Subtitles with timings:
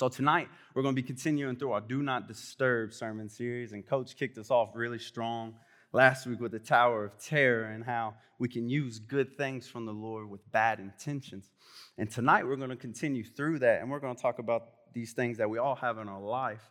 [0.00, 3.86] So tonight we're going to be continuing through our Do Not Disturb sermon series, and
[3.86, 5.56] Coach kicked us off really strong
[5.92, 9.84] last week with the Tower of Terror and how we can use good things from
[9.84, 11.50] the Lord with bad intentions.
[11.98, 15.12] And tonight we're going to continue through that, and we're going to talk about these
[15.12, 16.70] things that we all have in our life,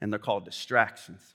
[0.00, 1.34] and they're called distractions.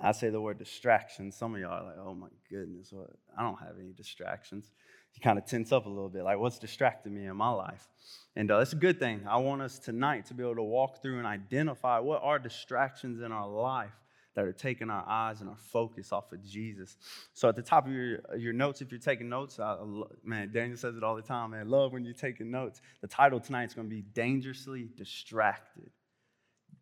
[0.00, 1.30] I say the word distraction.
[1.30, 2.92] Some of y'all are like, oh my goodness,
[3.38, 4.72] I don't have any distractions
[5.14, 7.88] you kind of tense up a little bit like what's distracting me in my life?
[8.36, 9.22] And uh, it's a good thing.
[9.28, 13.20] I want us tonight to be able to walk through and identify what are distractions
[13.20, 13.92] in our life
[14.34, 16.96] that are taking our eyes and our focus off of jesus.
[17.32, 19.76] So at the top of your, your notes if you're taking notes I,
[20.24, 22.80] man daniel says it all the time man love when you're taking notes.
[23.00, 25.90] The title tonight is going to be dangerously distracted.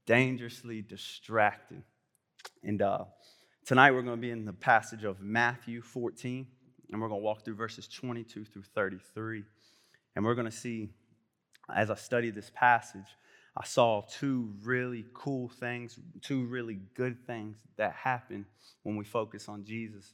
[0.07, 1.83] Dangerously distracted.
[2.65, 3.05] And uh,
[3.67, 6.47] tonight we're going to be in the passage of matthew 14
[6.93, 9.43] and we're going to walk through verses 22 through 33.
[10.15, 10.91] And we're going to see,
[11.75, 13.07] as I study this passage,
[13.57, 18.47] I saw two really cool things, two really good things that happen
[18.83, 20.13] when we focus on Jesus.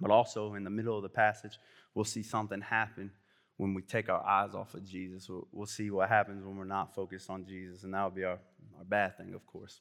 [0.00, 1.58] But also in the middle of the passage,
[1.94, 3.10] we'll see something happen
[3.58, 5.28] when we take our eyes off of Jesus.
[5.28, 8.24] We'll, we'll see what happens when we're not focused on Jesus, and that would be
[8.24, 8.38] our,
[8.78, 9.80] our bad thing, of course.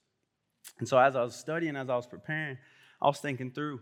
[0.79, 2.57] And so as I was studying, as I was preparing,
[3.01, 3.81] I was thinking through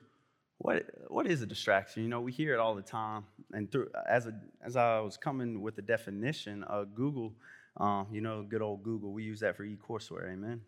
[0.57, 2.03] what what is a distraction?
[2.03, 3.25] You know, we hear it all the time.
[3.53, 7.33] And through as a as I was coming with the definition of Google,
[7.79, 10.31] uh, you know, good old Google, we use that for e-courseware.
[10.33, 10.61] Amen.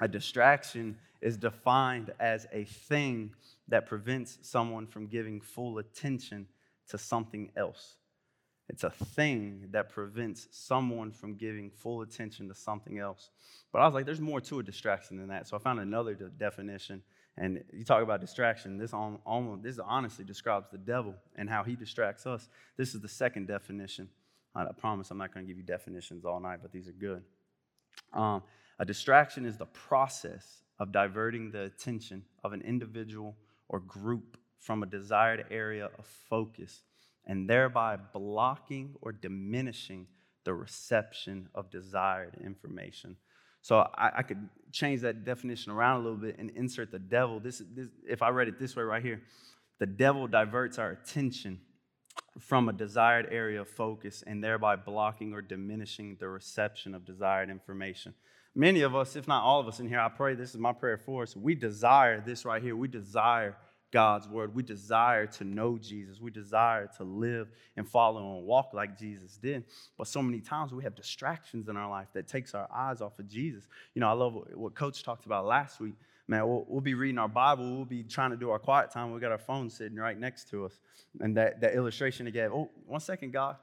[0.00, 3.32] A distraction is defined as a thing
[3.68, 6.46] that prevents someone from giving full attention
[6.88, 7.96] to something else.
[8.68, 13.30] It's a thing that prevents someone from giving full attention to something else.
[13.72, 15.46] But I was like, there's more to a distraction than that.
[15.46, 17.02] So I found another de- definition
[17.38, 18.78] and you talk about distraction.
[18.78, 22.48] This almost this honestly describes the devil and how he distracts us.
[22.76, 24.08] This is the second definition.
[24.54, 27.22] I promise I'm not going to give you definitions all night, but these are good.
[28.14, 28.42] Um,
[28.78, 33.36] a distraction is the process of diverting the attention of an individual
[33.68, 36.82] or group from a desired area of focus
[37.26, 40.06] and thereby blocking or diminishing
[40.44, 43.16] the reception of desired information.
[43.66, 47.40] So I, I, could change that definition around a little bit and insert the devil.
[47.40, 49.22] This, this, if I read it this way right here,
[49.80, 51.58] the devil diverts our attention
[52.38, 57.50] from a desired area of focus and thereby blocking or diminishing the reception of desired
[57.50, 58.14] information.
[58.54, 60.72] Many of us, if not all of us in here, I pray this is my
[60.72, 61.34] prayer for us.
[61.34, 62.76] We desire this right here.
[62.76, 63.56] We desire
[63.92, 64.54] God's word.
[64.54, 66.20] We desire to know Jesus.
[66.20, 69.64] We desire to live and follow and walk like Jesus did.
[69.96, 73.18] But so many times we have distractions in our life that takes our eyes off
[73.18, 73.68] of Jesus.
[73.94, 75.94] You know, I love what Coach talked about last week.
[76.28, 77.76] Man, we'll, we'll be reading our Bible.
[77.76, 79.12] We'll be trying to do our quiet time.
[79.12, 80.80] We got our phone sitting right next to us.
[81.20, 83.56] And that, that illustration gave, oh, one second, God.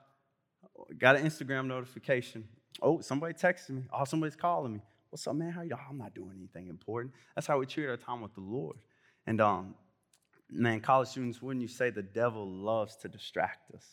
[0.98, 2.48] Got an Instagram notification.
[2.82, 3.84] Oh, somebody texted me.
[3.92, 4.80] Oh, somebody's calling me.
[5.10, 5.52] What's up, man?
[5.52, 5.76] How you?
[5.76, 7.14] Oh, I'm not doing anything important.
[7.36, 8.78] That's how we treat our time with the Lord.
[9.28, 9.76] And um,
[10.54, 13.86] man, college students, wouldn't you say the devil loves to distract us?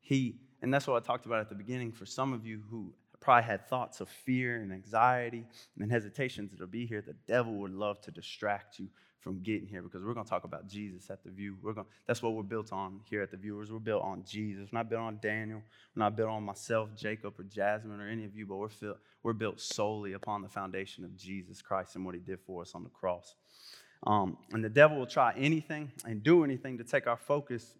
[0.00, 1.92] He, and that's what I talked about at the beginning.
[1.92, 5.44] For some of you who probably had thoughts of fear and anxiety
[5.78, 8.88] and hesitations to be here, the devil would love to distract you
[9.20, 11.56] from getting here because we're going to talk about Jesus at the View.
[11.60, 13.72] We're going, that's what we're built on here at the Viewers.
[13.72, 14.68] We're built on Jesus.
[14.72, 15.60] We're not built on Daniel.
[15.94, 18.98] We're not built on myself, Jacob, or Jasmine, or any of you, but we're, filled,
[19.22, 22.74] we're built solely upon the foundation of Jesus Christ and what he did for us
[22.74, 23.34] on the cross.
[24.06, 27.74] Um, and the devil will try anything and do anything to take our focus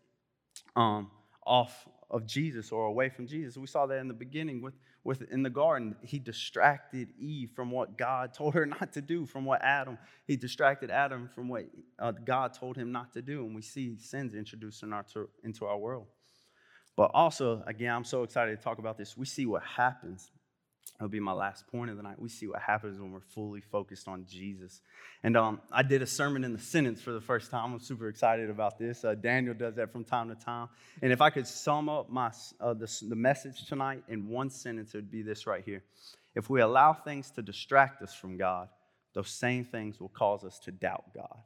[0.74, 1.10] um,
[1.46, 3.56] off of Jesus or away from Jesus.
[3.56, 4.74] We saw that in the beginning with,
[5.04, 5.94] with in the garden.
[6.02, 10.36] He distracted Eve from what God told her not to do, from what Adam, he
[10.36, 11.66] distracted Adam from what
[11.98, 13.44] uh, God told him not to do.
[13.44, 16.06] And we see sins introduced in our, to, into our world.
[16.96, 19.16] But also, again, I'm so excited to talk about this.
[19.16, 20.32] We see what happens
[20.92, 22.20] That'll be my last point of the night.
[22.20, 24.80] We see what happens when we're fully focused on Jesus.
[25.22, 27.72] And um, I did a sermon in the sentence for the first time.
[27.72, 29.04] I'm super excited about this.
[29.04, 30.68] Uh, Daniel does that from time to time.
[31.00, 34.94] And if I could sum up my, uh, the, the message tonight in one sentence,
[34.94, 35.84] it would be this right here.
[36.34, 38.68] If we allow things to distract us from God,
[39.14, 41.38] those same things will cause us to doubt God.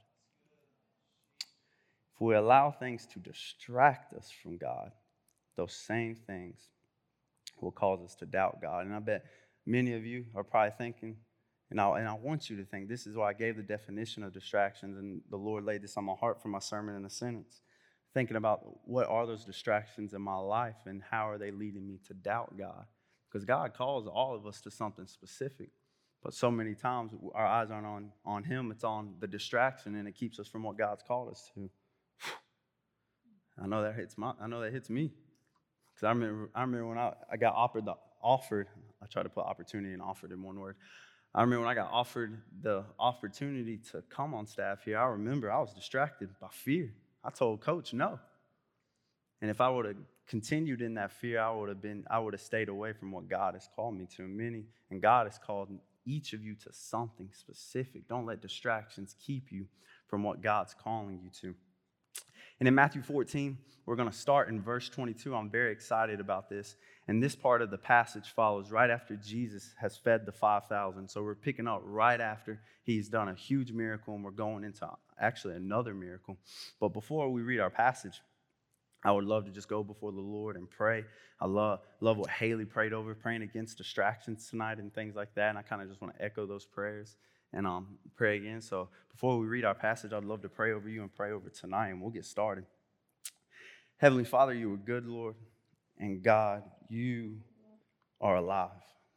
[2.14, 4.92] If we allow things to distract us from God,
[5.56, 6.58] those same things
[7.62, 8.86] will cause us to doubt God.
[8.86, 9.24] And I bet
[9.64, 11.16] many of you are probably thinking,
[11.70, 14.22] and I, and I want you to think, this is why I gave the definition
[14.22, 17.10] of distractions, and the Lord laid this on my heart for my sermon in a
[17.10, 17.62] sentence.
[18.12, 21.98] Thinking about what are those distractions in my life and how are they leading me
[22.08, 22.84] to doubt God?
[23.26, 25.70] Because God calls all of us to something specific.
[26.22, 30.06] But so many times our eyes aren't on, on Him, it's on the distraction, and
[30.06, 31.70] it keeps us from what God's called us to.
[33.62, 35.12] I know that hits my, I know that hits me.
[36.02, 38.66] Because I remember, I remember when I, I got offered the, offered
[39.00, 40.74] I tried to put opportunity and offered in one word.
[41.32, 45.50] I remember when I got offered the opportunity to come on staff here, I remember
[45.50, 46.92] I was distracted by fear.
[47.22, 48.18] I told coach no.
[49.40, 49.96] And if I would have
[50.26, 53.28] continued in that fear, I would have been, I would have stayed away from what
[53.28, 54.26] God has called me to.
[54.26, 55.68] Many, and God has called
[56.04, 58.08] each of you to something specific.
[58.08, 59.66] Don't let distractions keep you
[60.08, 61.54] from what God's calling you to.
[62.58, 65.34] And in Matthew 14, we're going to start in verse 22.
[65.34, 66.76] I'm very excited about this.
[67.08, 71.08] And this part of the passage follows right after Jesus has fed the 5,000.
[71.08, 74.88] So we're picking up right after he's done a huge miracle, and we're going into
[75.18, 76.36] actually another miracle.
[76.78, 78.20] But before we read our passage,
[79.04, 81.04] I would love to just go before the Lord and pray.
[81.40, 85.48] I love, love what Haley prayed over, praying against distractions tonight and things like that.
[85.48, 87.16] And I kind of just want to echo those prayers
[87.52, 88.60] and um, pray again.
[88.60, 91.48] So before we read our passage, I'd love to pray over you and pray over
[91.48, 92.64] tonight, and we'll get started.
[93.98, 95.36] Heavenly Father, you are good, Lord,
[95.98, 97.38] and God, you
[98.20, 98.70] are alive.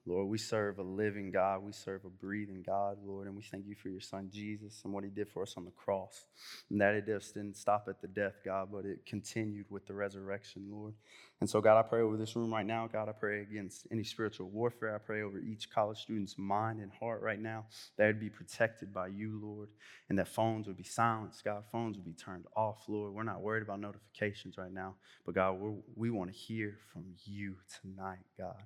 [0.08, 1.64] Lord, we serve a living God.
[1.64, 4.94] We serve a breathing God, Lord, and we thank you for your son Jesus and
[4.94, 6.26] what he did for us on the cross.
[6.70, 9.96] And that it just didn't stop at the death, God, but it continued with the
[9.96, 10.94] resurrection, Lord.
[11.42, 12.88] And so, God, I pray over this room right now.
[12.92, 14.96] God, I pray against any spiritual warfare.
[14.96, 17.66] I pray over each college student's mind and heart right now
[17.98, 19.70] that would be protected by you, Lord,
[20.10, 21.44] and that phones would be silenced.
[21.44, 23.14] God, phones would be turned off, Lord.
[23.14, 25.58] We're not worried about notifications right now, but God,
[25.96, 28.62] we want to hear from you tonight, God.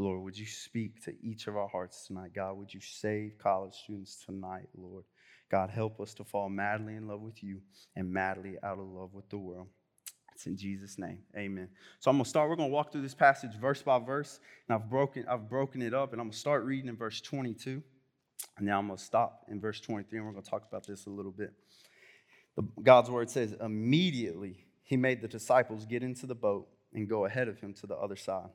[0.00, 2.30] Lord, would you speak to each of our hearts tonight?
[2.34, 5.04] God, would you save college students tonight, Lord?
[5.50, 7.60] God, help us to fall madly in love with you
[7.96, 9.66] and madly out of love with the world.
[10.34, 11.18] It's in Jesus' name.
[11.36, 11.68] Amen.
[11.98, 12.48] So I'm gonna start.
[12.48, 15.92] We're gonna walk through this passage verse by verse, and I've broken, I've broken it
[15.92, 17.82] up, and I'm gonna start reading in verse 22.
[18.56, 21.10] And now I'm gonna stop in verse 23, and we're gonna talk about this a
[21.10, 21.52] little bit.
[22.56, 27.26] The, God's word says, immediately he made the disciples get into the boat and go
[27.26, 28.48] ahead of him to the other side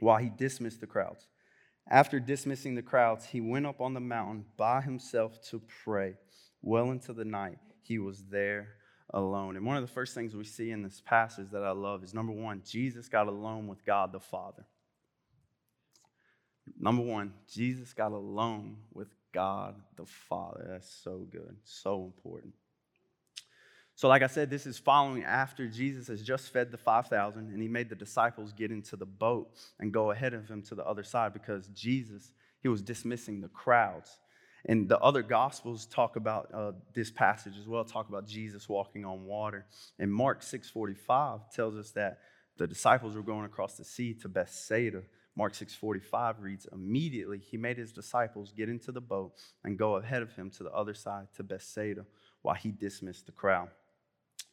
[0.00, 1.28] while he dismissed the crowds.
[1.88, 6.14] After dismissing the crowds, he went up on the mountain by himself to pray.
[6.62, 8.68] Well into the night, he was there
[9.12, 9.56] alone.
[9.56, 12.14] And one of the first things we see in this passage that I love is
[12.14, 14.64] number one, Jesus got alone with God the Father.
[16.78, 20.66] Number one, Jesus got alone with God the Father.
[20.70, 22.54] That's so good, so important.
[24.00, 27.60] So, like I said, this is following after Jesus has just fed the 5,000 and
[27.60, 30.86] he made the disciples get into the boat and go ahead of him to the
[30.86, 32.32] other side because Jesus,
[32.62, 34.16] he was dismissing the crowds.
[34.64, 39.04] And the other gospels talk about uh, this passage as well, talk about Jesus walking
[39.04, 39.66] on water.
[39.98, 42.20] And Mark 6:45 tells us that
[42.56, 45.02] the disciples were going across the sea to Bethsaida.
[45.36, 50.22] Mark 6:45 reads, "Immediately he made his disciples get into the boat and go ahead
[50.22, 52.06] of him to the other side to Bethsaida
[52.40, 53.68] while he dismissed the crowd."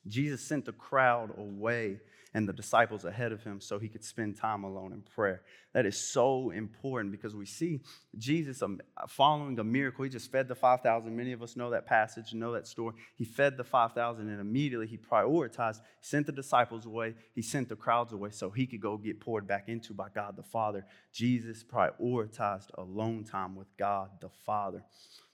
[0.07, 2.00] Jesus sent the crowd away
[2.33, 5.42] and the disciples ahead of him so he could spend time alone in prayer.
[5.74, 7.81] That is so important because we see
[8.18, 10.04] Jesus um, following a miracle.
[10.04, 11.15] He just fed the 5,000.
[11.15, 12.95] Many of us know that passage, know that story.
[13.15, 17.75] He fed the 5,000 and immediately he prioritized, sent the disciples away, he sent the
[17.75, 20.86] crowds away so he could go get poured back into by God the Father.
[21.12, 24.83] Jesus prioritized alone time with God the Father.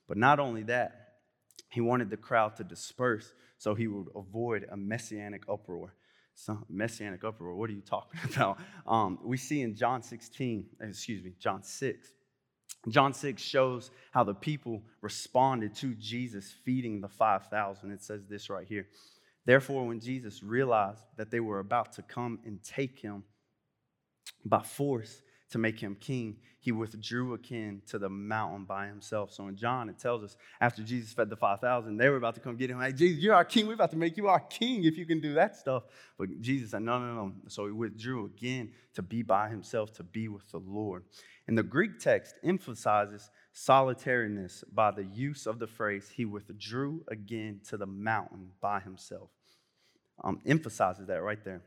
[0.08, 1.03] But not only that,
[1.74, 5.96] he wanted the crowd to disperse so he would avoid a messianic uproar.
[6.36, 8.60] So, messianic uproar, what are you talking about?
[8.86, 12.14] Um, we see in John 16, excuse me, John 6.
[12.90, 17.90] John 6 shows how the people responded to Jesus feeding the 5,000.
[17.90, 18.88] It says this right here.
[19.46, 23.24] Therefore, when Jesus realized that they were about to come and take him
[24.46, 25.23] by force,
[25.54, 29.32] to make him king, he withdrew again to the mountain by himself.
[29.32, 32.42] So in John, it tells us after Jesus fed the 5,000, they were about to
[32.42, 32.82] come get him.
[32.82, 33.68] Hey, Jesus, you're our king.
[33.68, 35.84] We're about to make you our king if you can do that stuff.
[36.18, 37.34] But Jesus said, no, no, no.
[37.50, 41.04] So he withdrew again to be by himself, to be with the Lord.
[41.48, 47.62] And the Greek text emphasizes solitariness by the use of the phrase, he withdrew again
[47.70, 49.30] to the mountain by himself.
[50.24, 51.62] Um, emphasizes that right there.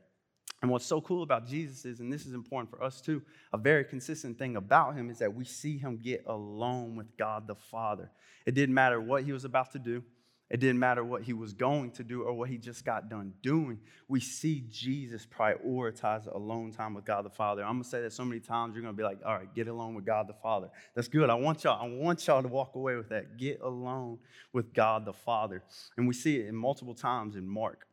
[0.62, 3.22] And what's so cool about Jesus is, and this is important for us too,
[3.52, 7.46] a very consistent thing about him is that we see him get alone with God
[7.46, 8.10] the Father.
[8.46, 10.02] It didn't matter what he was about to do,
[10.48, 13.32] it didn't matter what he was going to do or what he just got done
[13.42, 13.80] doing.
[14.06, 17.64] We see Jesus prioritize alone time with God the Father.
[17.64, 19.94] I'm gonna say that so many times you're gonna be like, all right, get alone
[19.94, 20.70] with God the Father.
[20.94, 21.30] That's good.
[21.30, 23.36] I want y'all, I want y'all to walk away with that.
[23.36, 24.18] Get alone
[24.52, 25.64] with God the Father.
[25.96, 27.86] And we see it in multiple times in Mark.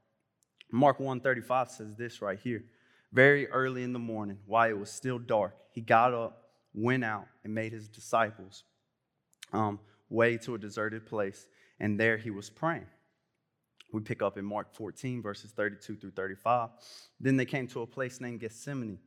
[0.75, 2.63] Mark 135 says this right here.
[3.11, 7.27] Very early in the morning, while it was still dark, he got up, went out,
[7.43, 8.63] and made his disciples
[9.53, 11.47] um, way to a deserted place,
[11.79, 12.87] and there he was praying.
[13.91, 16.69] We pick up in Mark 14, verses 32 through 35.
[17.19, 18.97] Then they came to a place named Gethsemane,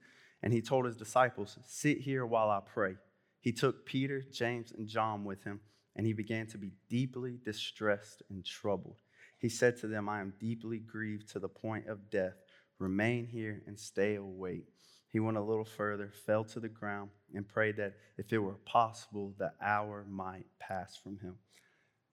[0.45, 2.95] And he told his disciples, Sit here while I pray.
[3.41, 5.61] He took Peter, James, and John with him,
[5.97, 9.01] and he began to be deeply distressed and troubled.
[9.38, 12.35] He said to them, I am deeply grieved to the point of death.
[12.78, 14.66] Remain here and stay awake.
[15.09, 18.59] He went a little further, fell to the ground, and prayed that if it were
[18.66, 21.37] possible, the hour might pass from him.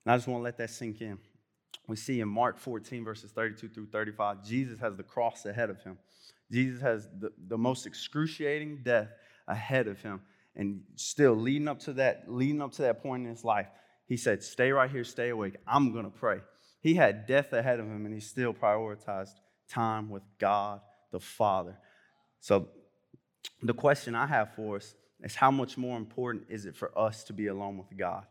[0.04, 1.18] And I just want to let that sink in.
[1.86, 5.82] We see in Mark 14, verses 32 through 35, Jesus has the cross ahead of
[5.82, 5.98] him.
[6.50, 9.08] Jesus has the, the most excruciating death
[9.48, 10.22] ahead of him.
[10.56, 13.66] And still leading up to that, leading up to that point in his life,
[14.06, 15.56] he said, Stay right here, stay awake.
[15.66, 16.38] I'm gonna pray.
[16.84, 21.78] He had death ahead of him, and he still prioritized time with God the Father.
[22.40, 22.68] So
[23.62, 27.24] the question I have for us is how much more important is it for us
[27.24, 28.26] to be alone with God?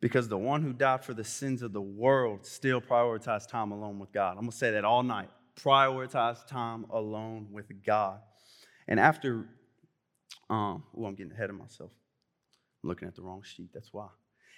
[0.00, 3.98] Because the one who died for the sins of the world still prioritized time alone
[3.98, 4.38] with God.
[4.38, 5.28] I'm gonna say that all night
[5.62, 8.20] prioritize time alone with God.
[8.88, 9.44] And after,
[10.48, 11.90] um, oh, I'm getting ahead of myself.
[12.82, 13.68] I'm looking at the wrong sheet.
[13.74, 14.08] That's why.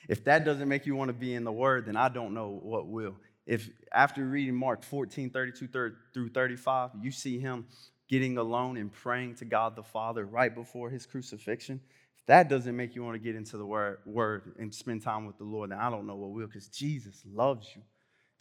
[0.09, 2.61] If that doesn't make you want to be in the Word, then I don't know
[2.63, 3.17] what will.
[3.47, 5.69] If after reading Mark 14, 32
[6.13, 7.67] through 35, you see him
[8.09, 11.81] getting alone and praying to God the Father right before his crucifixion,
[12.19, 15.27] if that doesn't make you want to get into the word, word and spend time
[15.27, 17.83] with the Lord, then I don't know what will, because Jesus loves you.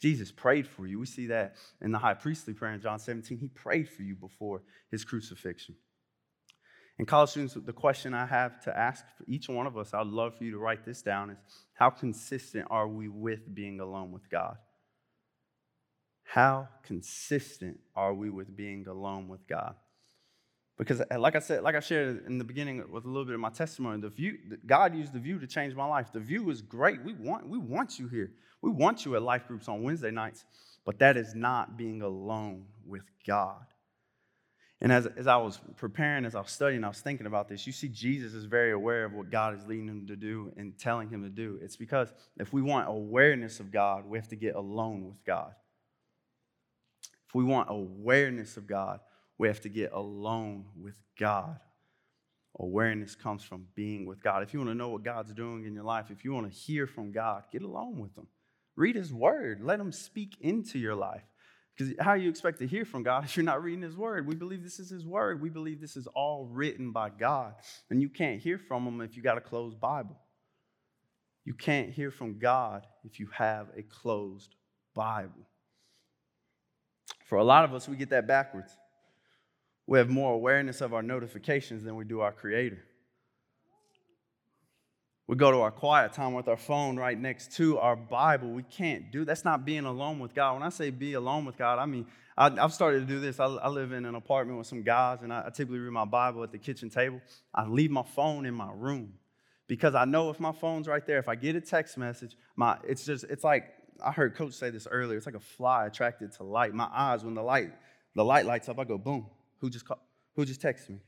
[0.00, 0.98] Jesus prayed for you.
[0.98, 3.38] We see that in the high priestly prayer in John 17.
[3.38, 5.74] He prayed for you before his crucifixion.
[7.02, 10.06] And college students, the question I have to ask for each one of us, I'd
[10.06, 11.38] love for you to write this down, is
[11.74, 14.56] how consistent are we with being alone with God?
[16.22, 19.74] How consistent are we with being alone with God?
[20.78, 23.34] Because, uh, like I said, like I shared in the beginning with a little bit
[23.34, 26.12] of my testimony, the view, God used the view to change my life.
[26.12, 27.02] The view is great.
[27.02, 28.30] We want, we want you here.
[28.60, 30.44] We want you at life groups on Wednesday nights,
[30.84, 33.64] but that is not being alone with God.
[34.82, 37.68] And as, as I was preparing, as I was studying, I was thinking about this.
[37.68, 40.76] You see, Jesus is very aware of what God is leading him to do and
[40.76, 41.60] telling him to do.
[41.62, 45.54] It's because if we want awareness of God, we have to get alone with God.
[47.28, 48.98] If we want awareness of God,
[49.38, 51.60] we have to get alone with God.
[52.58, 54.42] Awareness comes from being with God.
[54.42, 56.58] If you want to know what God's doing in your life, if you want to
[56.58, 58.26] hear from God, get alone with Him.
[58.74, 59.60] Read His Word.
[59.62, 61.22] Let Him speak into your life.
[61.76, 64.26] Because how you expect to hear from God if you're not reading His Word?
[64.26, 65.40] We believe this is His Word.
[65.40, 67.54] We believe this is all written by God.
[67.90, 70.16] And you can't hear from Him if you got a closed Bible.
[71.44, 74.54] You can't hear from God if you have a closed
[74.94, 75.46] Bible.
[77.24, 78.76] For a lot of us, we get that backwards.
[79.86, 82.84] We have more awareness of our notifications than we do our Creator.
[85.32, 88.50] We go to our quiet time with our phone right next to our Bible.
[88.50, 90.52] We can't do that's not being alone with God.
[90.52, 92.04] When I say be alone with God, I mean
[92.36, 93.40] I, have started to do this.
[93.40, 96.04] I, I, live in an apartment with some guys, and I, I typically read my
[96.04, 97.18] Bible at the kitchen table.
[97.54, 99.14] I leave my phone in my room
[99.68, 102.76] because I know if my phone's right there, if I get a text message, my
[102.86, 103.72] it's just it's like
[104.04, 105.16] I heard Coach say this earlier.
[105.16, 106.74] It's like a fly attracted to light.
[106.74, 107.72] My eyes, when the light
[108.14, 109.28] the light lights up, I go boom.
[109.60, 110.00] Who just called?
[110.36, 110.98] Who just texted me?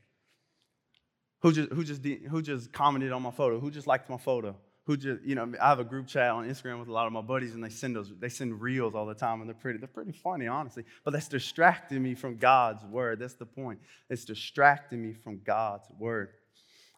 [1.45, 3.59] Who just, who, just who just commented on my photo?
[3.59, 4.55] Who just liked my photo?
[4.87, 7.13] Who just, you know, I have a group chat on Instagram with a lot of
[7.13, 9.77] my buddies, and they send those, they send reels all the time, and they're pretty,
[9.77, 10.85] they're pretty funny, honestly.
[11.03, 13.19] But that's distracting me from God's word.
[13.19, 13.77] That's the point.
[14.09, 16.29] It's distracting me from God's word.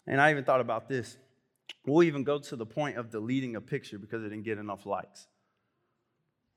[0.08, 1.18] And I even thought about this.
[1.86, 4.86] We'll even go to the point of deleting a picture because it didn't get enough
[4.86, 5.28] likes.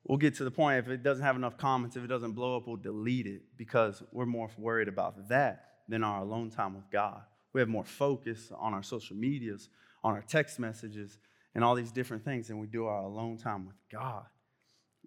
[0.04, 2.56] We'll get to the point if it doesn't have enough comments, if it doesn't blow
[2.56, 6.88] up, we'll delete it because we're more worried about that than our alone time with
[6.92, 7.22] God.
[7.52, 9.68] We have more focus on our social medias,
[10.04, 11.18] on our text messages,
[11.54, 14.24] and all these different things than we do our alone time with God.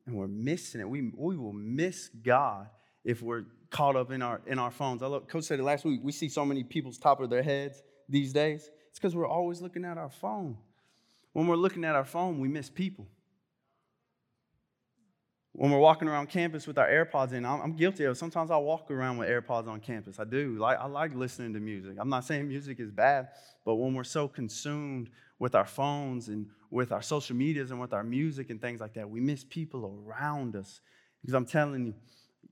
[0.05, 0.89] And we're missing it.
[0.89, 2.67] We, we will miss God
[3.05, 5.01] if we're caught up in our, in our phones.
[5.01, 6.01] I look, Coach said it last week.
[6.03, 8.69] We see so many people's top of their heads these days.
[8.89, 10.57] It's because we're always looking at our phone.
[11.31, 13.07] When we're looking at our phone, we miss people
[15.55, 18.17] when we're walking around campus with our AirPods in, I'm, I'm, guilty of.
[18.17, 20.19] Sometimes I walk around with AirPods on campus.
[20.19, 20.57] I do.
[20.57, 21.97] Like, I like listening to music.
[21.99, 23.29] I'm not saying music is bad,
[23.63, 27.93] but when we're so consumed with our phones and with our social medias and with
[27.93, 30.81] our music and things like that, we miss people around us.
[31.21, 31.93] Because I'm telling you,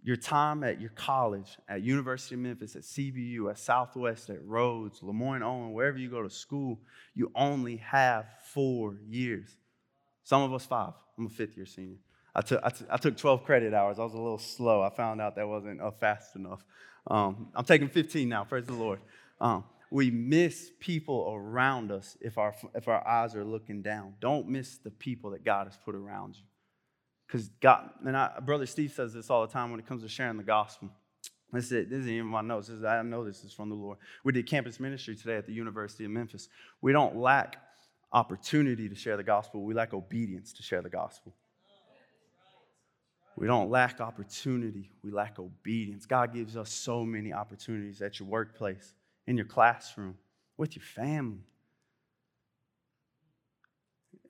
[0.03, 4.99] your time at your college, at University of Memphis, at CBU, at Southwest, at Rhodes,
[5.01, 6.79] LeMoyne-Owen, wherever you go to school,
[7.15, 9.57] you only have four years.
[10.23, 10.93] Some of us five.
[11.17, 11.97] I'm a fifth year senior.
[12.33, 12.63] I took,
[13.01, 13.99] took 12 credit hours.
[13.99, 14.81] I was a little slow.
[14.81, 16.63] I found out that wasn't uh, fast enough.
[17.07, 18.99] Um, I'm taking 15 now, praise the Lord.
[19.39, 24.13] Um, we miss people around us if our, if our eyes are looking down.
[24.21, 26.43] Don't miss the people that God has put around you.
[27.27, 30.09] Because God, and I, Brother Steve says this all the time when it comes to
[30.09, 30.89] sharing the gospel.
[31.51, 32.69] This is, this is in my notes.
[32.69, 33.97] Is, I know this is from the Lord.
[34.23, 36.47] We did campus ministry today at the University of Memphis.
[36.81, 37.57] We don't lack
[38.13, 41.33] opportunity to share the gospel, we lack obedience to share the gospel.
[43.37, 46.05] We don't lack opportunity, we lack obedience.
[46.05, 48.93] God gives us so many opportunities at your workplace,
[49.25, 50.15] in your classroom,
[50.57, 51.43] with your family.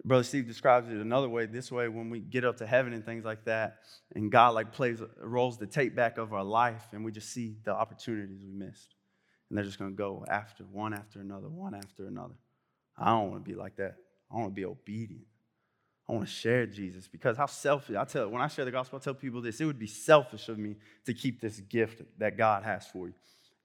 [0.04, 3.06] Brother Steve describes it another way, this way, when we get up to heaven and
[3.06, 3.80] things like that,
[4.16, 7.58] and God like plays, rolls the tape back of our life, and we just see
[7.64, 8.96] the opportunities we missed.
[9.50, 12.36] And they're just gonna go after one after another, one after another.
[12.98, 13.96] I don't want to be like that.
[14.32, 15.26] I want to be obedient.
[16.12, 17.96] I want to share Jesus because how selfish.
[17.96, 19.62] I tell when I share the gospel, I tell people this.
[19.62, 20.76] It would be selfish of me
[21.06, 23.14] to keep this gift that God has for you.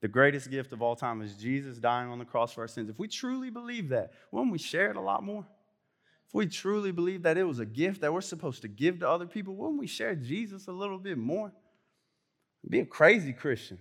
[0.01, 2.89] The greatest gift of all time is Jesus dying on the cross for our sins.
[2.89, 5.45] If we truly believe that, wouldn't we share it a lot more?
[6.29, 9.09] If we truly believe that it was a gift that we're supposed to give to
[9.09, 11.53] other people, wouldn't we share Jesus a little bit more?
[12.69, 13.79] Be a crazy Christian.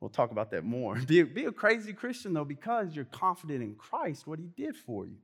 [0.00, 0.94] We'll talk about that more.
[1.06, 4.76] Be a, be a crazy Christian, though, because you're confident in Christ, what he did
[4.76, 5.16] for you.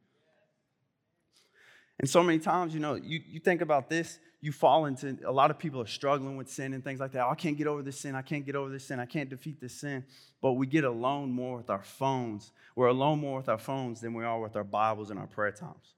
[1.98, 5.32] And so many times, you know, you, you think about this, you fall into a
[5.32, 7.26] lot of people are struggling with sin and things like that.
[7.26, 8.14] Oh, I can't get over this sin.
[8.14, 9.00] I can't get over this sin.
[9.00, 10.04] I can't defeat this sin.
[10.40, 12.52] But we get alone more with our phones.
[12.76, 15.50] We're alone more with our phones than we are with our Bibles and our prayer
[15.50, 15.94] times.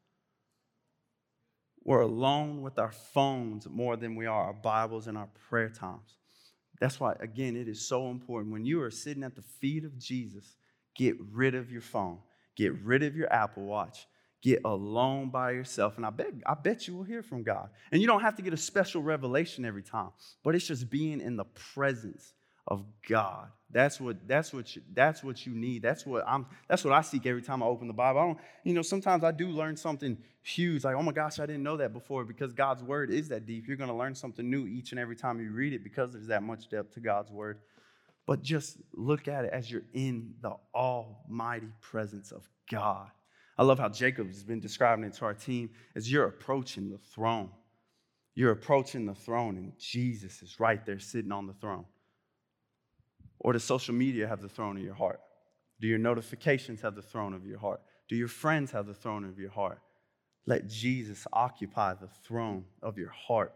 [1.84, 6.16] We're alone with our phones more than we are our Bibles and our prayer times.
[6.78, 8.52] That's why, again, it is so important.
[8.52, 10.56] When you are sitting at the feet of Jesus,
[10.96, 12.18] get rid of your phone,
[12.56, 14.06] get rid of your Apple Watch,
[14.42, 15.96] get alone by yourself.
[15.96, 17.68] And I bet, I bet you will hear from God.
[17.92, 20.10] And you don't have to get a special revelation every time,
[20.42, 22.32] but it's just being in the presence
[22.66, 23.48] of God.
[23.72, 25.82] That's what that's what you, that's what you need.
[25.82, 28.20] That's what I'm that's what I seek every time I open the Bible.
[28.20, 31.46] I don't, you know, sometimes I do learn something huge, like, oh my gosh, I
[31.46, 33.66] didn't know that before, because God's word is that deep.
[33.68, 36.42] You're gonna learn something new each and every time you read it because there's that
[36.42, 37.60] much depth to God's word.
[38.26, 43.10] But just look at it as you're in the almighty presence of God.
[43.60, 46.96] I love how Jacob has been describing it to our team as you're approaching the
[46.96, 47.50] throne.
[48.34, 51.84] You're approaching the throne, and Jesus is right there sitting on the throne.
[53.38, 55.20] Or does social media have the throne of your heart?
[55.78, 57.82] Do your notifications have the throne of your heart?
[58.08, 59.82] Do your friends have the throne of your heart?
[60.46, 63.52] Let Jesus occupy the throne of your heart.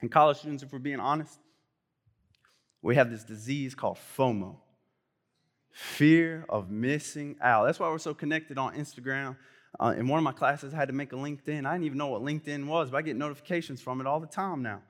[0.00, 1.38] And college students, if we're being honest,
[2.80, 4.56] we have this disease called FOMO
[5.76, 7.66] fear of missing out.
[7.66, 9.36] That's why we're so connected on Instagram.
[9.78, 11.66] Uh, in one of my classes, I had to make a LinkedIn.
[11.66, 14.26] I didn't even know what LinkedIn was, but I get notifications from it all the
[14.26, 14.80] time now.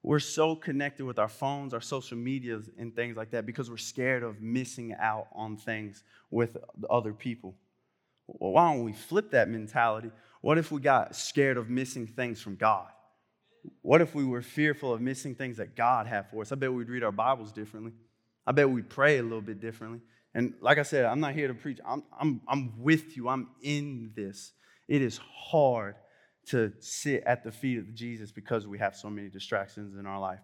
[0.00, 3.78] We're so connected with our phones, our social medias, and things like that because we're
[3.78, 6.56] scared of missing out on things with
[6.88, 7.56] other people.
[8.28, 10.12] Well, why don't we flip that mentality?
[10.40, 12.86] What if we got scared of missing things from God?
[13.80, 16.52] What if we were fearful of missing things that God had for us?
[16.52, 17.92] I bet we'd read our Bibles differently.
[18.46, 20.00] I bet we'd pray a little bit differently.
[20.34, 21.78] And like I said, I'm not here to preach.
[21.86, 23.28] I'm, I'm, I'm with you.
[23.28, 24.52] I'm in this.
[24.88, 25.96] It is hard
[26.46, 30.18] to sit at the feet of Jesus because we have so many distractions in our
[30.18, 30.40] life.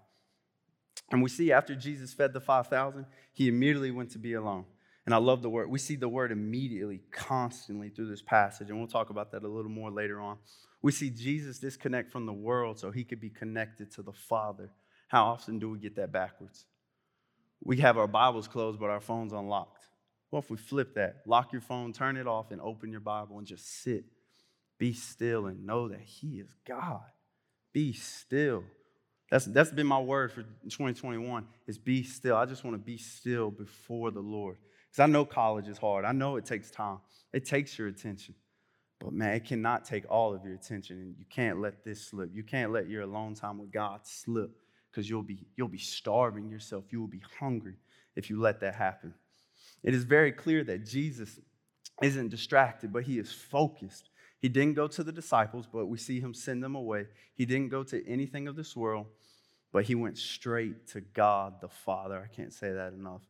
[1.10, 4.64] And we see after Jesus fed the 5,000, he immediately went to be alone.
[5.06, 5.70] And I love the word.
[5.70, 8.68] We see the word immediately, constantly through this passage.
[8.68, 10.36] And we'll talk about that a little more later on.
[10.82, 14.70] We see Jesus disconnect from the world so he could be connected to the Father.
[15.08, 16.66] How often do we get that backwards?
[17.62, 19.84] We have our Bibles closed, but our phones unlocked.
[20.30, 21.22] What if we flip that?
[21.26, 24.04] Lock your phone, turn it off, and open your Bible and just sit
[24.78, 27.02] be still and know that He is God.
[27.72, 28.64] Be still.
[29.30, 32.36] That's, that's been my word for 2021 is be still.
[32.36, 34.56] I just want to be still before the Lord.
[34.88, 36.04] Because I know college is hard.
[36.04, 36.98] I know it takes time.
[37.32, 38.34] It takes your attention.
[39.00, 40.96] But man, it cannot take all of your attention.
[40.98, 42.30] And you can't let this slip.
[42.32, 44.50] You can't let your alone time with God slip
[44.98, 46.86] because you'll be, you'll be starving yourself.
[46.90, 47.74] You will be hungry
[48.16, 49.14] if you let that happen.
[49.84, 51.38] It is very clear that Jesus
[52.02, 54.10] isn't distracted, but he is focused.
[54.40, 57.06] He didn't go to the disciples, but we see him send them away.
[57.36, 59.06] He didn't go to anything of this world,
[59.72, 62.20] but he went straight to God the Father.
[62.20, 63.22] I can't say that enough.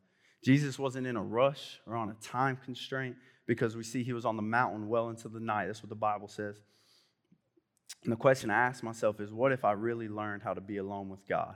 [0.43, 4.25] Jesus wasn't in a rush or on a time constraint because we see he was
[4.25, 5.67] on the mountain well into the night.
[5.67, 6.63] That's what the Bible says.
[8.03, 10.77] And the question I ask myself is what if I really learned how to be
[10.77, 11.55] alone with God?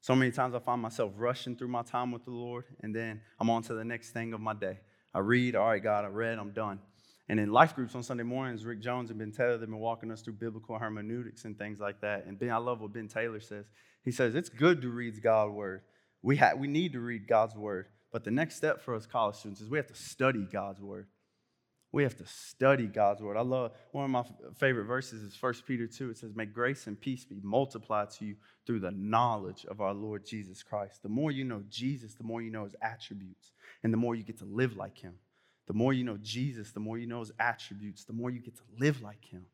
[0.00, 3.22] So many times I find myself rushing through my time with the Lord, and then
[3.40, 4.78] I'm on to the next thing of my day.
[5.14, 6.78] I read, all right, God, I read, I'm done.
[7.28, 10.10] And in life groups on Sunday mornings, Rick Jones and Ben Taylor, they've been walking
[10.10, 12.26] us through biblical hermeneutics and things like that.
[12.26, 13.64] And Ben, I love what Ben Taylor says.
[14.04, 15.80] He says, it's good to read God's word.
[16.22, 17.86] We, ha- we need to read God's word.
[18.12, 21.06] But the next step for us college students is we have to study God's word.
[21.94, 23.36] We have to study God's word.
[23.36, 24.24] I love one of my
[24.56, 26.10] favorite verses is 1 Peter 2.
[26.10, 28.34] It says, May grace and peace be multiplied to you
[28.66, 31.04] through the knowledge of our Lord Jesus Christ.
[31.04, 33.52] The more you know Jesus, the more you know his attributes,
[33.84, 35.14] and the more you get to live like him.
[35.68, 38.56] The more you know Jesus, the more you know his attributes, the more you get
[38.56, 39.46] to live like him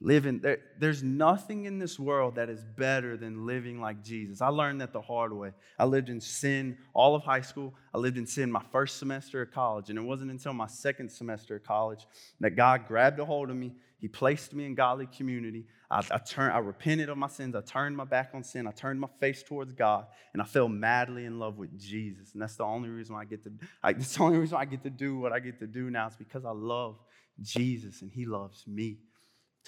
[0.00, 4.42] living there, there's nothing in this world that is better than living like jesus.
[4.42, 5.52] I learned that the hard way.
[5.78, 7.74] I lived in sin all of high school.
[7.94, 11.10] I lived in sin my first semester of college and it wasn't until my second
[11.10, 12.06] semester of college
[12.40, 13.72] that god grabbed a hold of me.
[13.98, 15.64] He placed me in godly community.
[15.90, 17.54] I, I turned i repented of my sins.
[17.54, 18.66] I turned my back on sin.
[18.66, 22.34] I turned my face towards god and i fell madly in love with jesus.
[22.34, 24.82] And that's the only reason i get to I, that's the only reason i get
[24.82, 26.98] to do what i get to do now is because i love
[27.40, 28.98] jesus and he loves me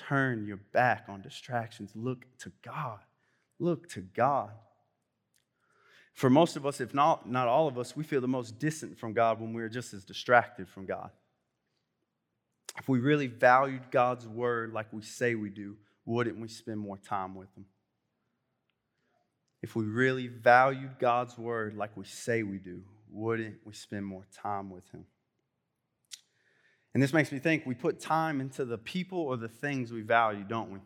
[0.07, 1.91] Turn your back on distractions.
[1.95, 3.01] Look to God.
[3.59, 4.51] Look to God.
[6.15, 8.99] For most of us, if not, not all of us, we feel the most distant
[8.99, 11.11] from God when we're just as distracted from God.
[12.79, 16.97] If we really valued God's word like we say we do, wouldn't we spend more
[16.97, 17.67] time with Him?
[19.63, 24.25] If we really valued God's word like we say we do, wouldn't we spend more
[24.33, 25.05] time with Him?
[26.99, 30.01] And this makes me think we put time into the people or the things we
[30.01, 30.81] value, don't we?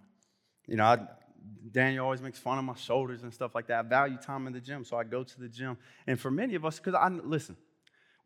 [0.67, 0.99] You know, I,
[1.71, 3.87] Daniel always makes fun of my shoulders and stuff like that.
[3.87, 5.79] I value time in the gym, so I go to the gym.
[6.07, 7.57] And for many of us, because I listen,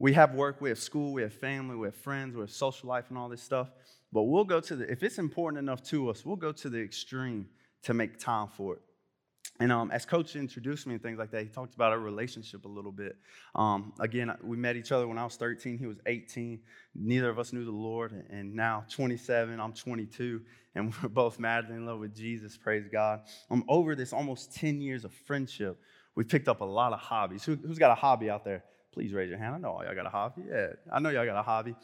[0.00, 2.88] we have work, we have school, we have family, we have friends, we have social
[2.88, 3.70] life and all this stuff.
[4.12, 6.82] But we'll go to the, if it's important enough to us, we'll go to the
[6.82, 7.46] extreme
[7.84, 8.82] to make time for it.
[9.58, 12.66] And um, as Coach introduced me and things like that, he talked about our relationship
[12.66, 13.16] a little bit.
[13.54, 15.78] Um, again, we met each other when I was 13.
[15.78, 16.60] He was 18.
[16.94, 18.12] Neither of us knew the Lord.
[18.30, 20.42] And now, 27, I'm 22,
[20.74, 22.56] and we're both madly in love with Jesus.
[22.56, 23.22] Praise God.
[23.50, 25.80] Um, over this almost 10 years of friendship,
[26.14, 27.44] we picked up a lot of hobbies.
[27.44, 28.62] Who, has got a hobby out there?
[28.92, 29.54] Please raise your hand.
[29.54, 30.42] I know all y'all got a hobby.
[30.48, 31.74] Yeah, I know y'all got a hobby.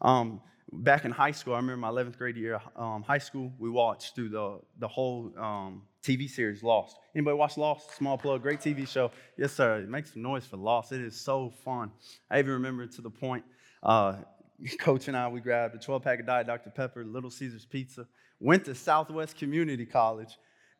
[0.00, 0.40] Um,
[0.72, 4.14] back in high school, I remember my 11th grade year, um, high school, we watched
[4.14, 6.96] through the, the whole um, TV series Lost.
[7.14, 7.96] Anybody watch Lost?
[7.96, 9.10] Small plug, great TV show.
[9.38, 9.78] Yes, sir.
[9.78, 10.92] It makes some noise for Lost.
[10.92, 11.92] It is so fun.
[12.30, 13.44] I even remember to the point,
[13.82, 14.16] uh,
[14.80, 16.70] Coach and I, we grabbed a 12 pack of Diet Dr.
[16.70, 18.06] Pepper, Little Caesars Pizza,
[18.40, 20.38] went to Southwest Community College.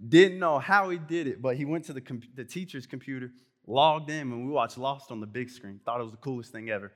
[0.09, 3.31] Didn't know how he did it, but he went to the, com- the teacher's computer,
[3.67, 5.79] logged in, and we watched Lost on the big screen.
[5.85, 6.93] Thought it was the coolest thing ever.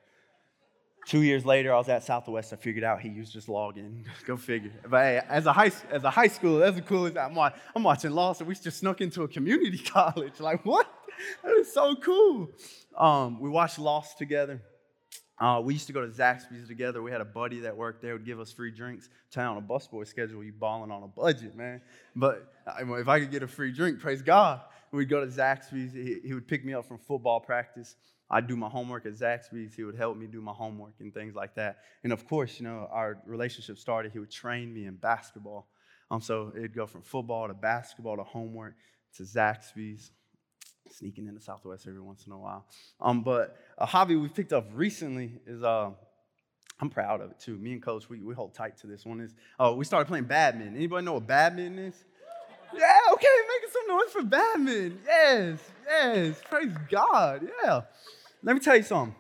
[1.07, 2.53] Two years later, I was at Southwest.
[2.53, 4.05] I figured out he used just log in.
[4.27, 4.73] Go figure.
[4.89, 7.17] But hey, as a high as a high schooler, that's the coolest.
[7.17, 10.41] I'm, I'm watching Lost, and we just snuck into a community college.
[10.41, 10.93] Like what?
[11.45, 12.51] That is so cool.
[12.97, 14.61] Um, we watched Lost together.
[15.39, 17.03] Uh, we used to go to Zaxby's together.
[17.03, 19.09] We had a buddy that worked there, would give us free drinks.
[19.31, 21.83] Tell on a busboy schedule, you balling on a budget, man.
[22.17, 24.61] But if I could get a free drink, praise God.
[24.93, 25.93] We'd go to Zaxby's.
[25.93, 27.97] He, he would pick me up from football practice.
[28.29, 29.75] I'd do my homework at Zaxby's.
[29.75, 31.79] He would help me do my homework and things like that.
[32.03, 34.13] And of course, you know, our relationship started.
[34.13, 35.69] He would train me in basketball.
[36.11, 38.75] Um, so it'd go from football to basketball to homework
[39.17, 40.11] to Zaxby's,
[40.91, 42.67] sneaking into Southwest every once in a while.
[43.01, 45.91] Um, but a hobby we picked up recently is uh,
[46.81, 47.57] I'm proud of it too.
[47.57, 49.21] Me and Coach, we, we hold tight to this one.
[49.21, 50.77] Is oh, we started playing badminton.
[50.77, 52.05] Anybody know what badminton is?
[52.75, 54.99] Yeah, okay, making some noise for badminton.
[55.07, 57.49] Yes, yes, praise God.
[57.65, 57.83] Yeah.
[58.43, 59.15] Let me tell you something.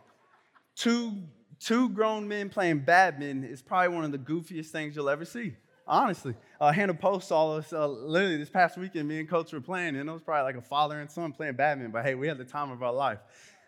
[0.74, 1.14] Two,
[1.58, 5.54] two grown men playing badminton is probably one of the goofiest things you'll ever see.
[5.88, 9.08] Honestly, uh, Hannah Post saw us uh, literally this past weekend.
[9.08, 11.54] Me and Coach were playing, and it was probably like a father and son playing
[11.54, 11.92] badminton.
[11.92, 13.18] But hey, we had the time of our life.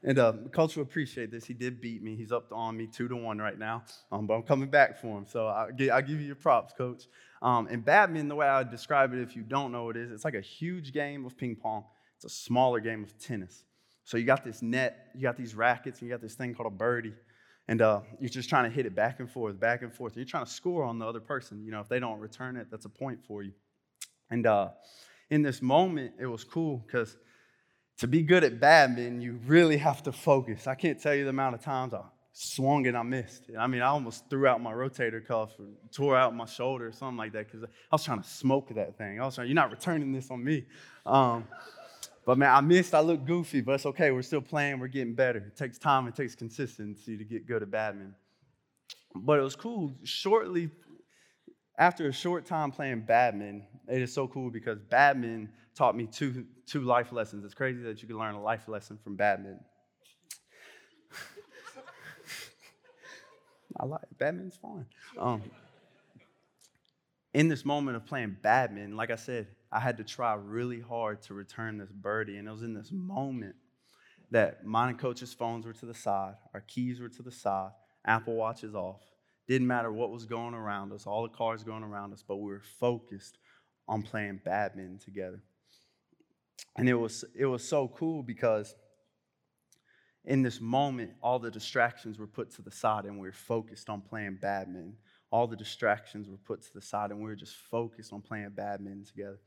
[0.05, 1.45] And uh, Coach will appreciate this.
[1.45, 2.15] He did beat me.
[2.15, 3.83] He's up on me two to one right now.
[4.13, 5.27] Um, but I'm coming back for him.
[5.27, 7.05] So I'll give, I'll give you your props, Coach.
[7.43, 10.05] Um, and badminton, the way I would describe it, if you don't know what it
[10.05, 11.85] is, it's like a huge game of ping pong.
[12.17, 13.65] It's a smaller game of tennis.
[14.05, 16.73] So you got this net, you got these rackets, and you got this thing called
[16.73, 17.15] a birdie.
[17.67, 20.13] And uh, you're just trying to hit it back and forth, back and forth.
[20.13, 21.65] And you're trying to score on the other person.
[21.65, 23.53] You know, if they don't return it, that's a point for you.
[24.31, 24.71] And uh,
[25.31, 27.19] in this moment, it was cool because
[27.99, 30.67] to be good at badminton, you really have to focus.
[30.67, 33.45] I can't tell you the amount of times I swung and I missed.
[33.59, 36.93] I mean, I almost threw out my rotator cuff or tore out my shoulder or
[36.93, 39.21] something like that because I was trying to smoke that thing.
[39.21, 40.65] I was trying, you're not returning this on me.
[41.05, 41.49] Um,
[42.25, 42.95] but man, I missed.
[42.95, 44.13] I look goofy, but it's okay.
[44.13, 44.79] We're still playing.
[44.79, 45.39] We're getting better.
[45.39, 46.07] It takes time.
[46.07, 48.15] It takes consistency to get good at badminton.
[49.17, 49.95] But it was cool.
[50.05, 50.71] Shortly
[51.79, 56.45] after a short time playing badminton, it is so cool because badminton taught me two,
[56.67, 57.45] two life lessons.
[57.45, 59.61] It's crazy that you can learn a life lesson from badminton.
[63.81, 64.01] I like.
[64.19, 64.87] Badminton's fun.
[65.17, 65.43] Um,
[67.33, 71.23] in this moment of playing badminton, like I said, I had to try really hard
[71.23, 72.39] to return this birdie.
[72.39, 73.55] And it was in this moment
[74.33, 77.71] that mine and coach's phones were to the side, our keys were to the side,
[78.05, 79.03] Apple Watch is off,
[79.49, 82.51] Didn't matter what was going around us, all the cars going around us, but we
[82.51, 83.39] were focused
[83.89, 85.43] on playing badminton together.
[86.77, 88.75] And it was, it was so cool because
[90.25, 93.89] in this moment, all the distractions were put to the side and we were focused
[93.89, 94.95] on playing badminton.
[95.31, 98.51] All the distractions were put to the side and we were just focused on playing
[98.51, 99.41] badminton together.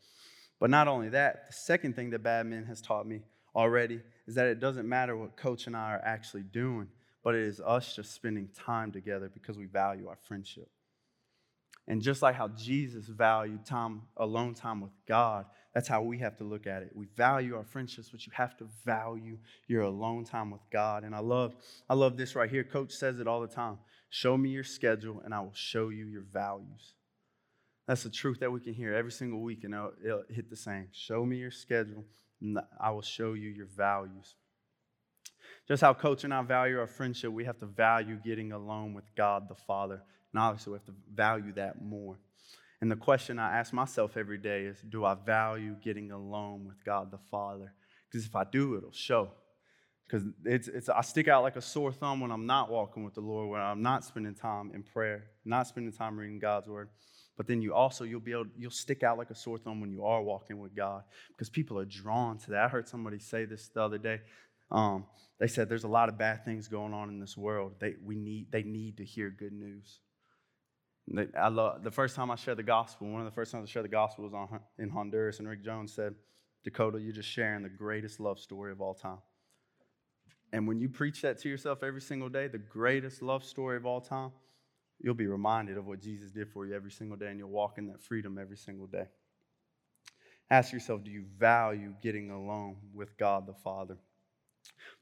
[0.59, 3.21] But not only that, the second thing that badminton has taught me
[3.55, 6.87] already is that it doesn't matter what coach and I are actually doing,
[7.23, 10.69] but it is us just spending time together because we value our friendship.
[11.87, 16.37] And just like how Jesus valued time, alone time with God, that's how we have
[16.37, 16.91] to look at it.
[16.93, 21.03] We value our friendships, but you have to value your alone time with God.
[21.03, 21.55] And I love,
[21.89, 22.63] I love this right here.
[22.63, 23.77] Coach says it all the time.
[24.09, 26.93] Show me your schedule, and I will show you your values.
[27.87, 30.55] That's the truth that we can hear every single week, and it'll, it'll hit the
[30.55, 30.87] same.
[30.91, 32.05] Show me your schedule,
[32.41, 34.35] and I will show you your values.
[35.71, 39.05] Just how Coach and I value our friendship, we have to value getting alone with
[39.15, 40.01] God the Father.
[40.33, 42.19] And obviously, we have to value that more.
[42.81, 46.83] And the question I ask myself every day is Do I value getting alone with
[46.83, 47.71] God the Father?
[48.09, 49.31] Because if I do, it'll show.
[50.05, 53.13] Because it's, it's, I stick out like a sore thumb when I'm not walking with
[53.13, 56.89] the Lord, when I'm not spending time in prayer, not spending time reading God's word.
[57.37, 59.89] But then you also, you'll be able, you'll stick out like a sore thumb when
[59.89, 62.65] you are walking with God because people are drawn to that.
[62.65, 64.19] I heard somebody say this the other day.
[64.71, 65.05] Um,
[65.39, 67.73] they said there's a lot of bad things going on in this world.
[67.79, 69.99] They, we need, they need to hear good news.
[71.37, 73.71] I love, the first time I shared the gospel, one of the first times I
[73.71, 76.15] shared the gospel was on, in Honduras, and Rick Jones said,
[76.63, 79.17] Dakota, you're just sharing the greatest love story of all time.
[80.53, 83.85] And when you preach that to yourself every single day, the greatest love story of
[83.85, 84.31] all time,
[84.99, 87.77] you'll be reminded of what Jesus did for you every single day, and you'll walk
[87.77, 89.05] in that freedom every single day.
[90.49, 93.97] Ask yourself, do you value getting alone with God the Father?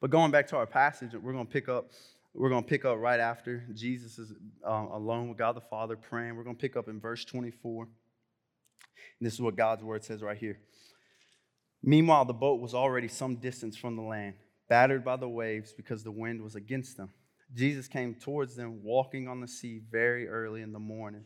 [0.02, 1.92] But going back to our passage, we're going to pick up.
[2.34, 4.32] We're going to pick up right after Jesus is
[4.66, 6.36] uh, alone with God the Father praying.
[6.36, 7.84] We're going to pick up in verse 24.
[7.84, 7.92] And
[9.20, 10.60] this is what God's word says right here.
[11.82, 14.36] Meanwhile, the boat was already some distance from the land,
[14.68, 17.10] battered by the waves because the wind was against them.
[17.56, 21.24] Jesus came towards them walking on the sea very early in the morning.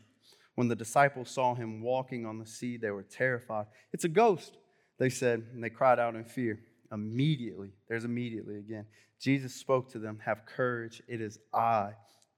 [0.56, 3.66] When the disciples saw him walking on the sea, they were terrified.
[3.92, 4.58] It's a ghost,
[5.00, 6.60] they said, and they cried out in fear.
[6.94, 8.86] Immediately, there's immediately again.
[9.20, 11.92] Jesus spoke to them, Have courage, it is I.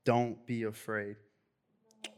[0.06, 1.18] Don't be afraid.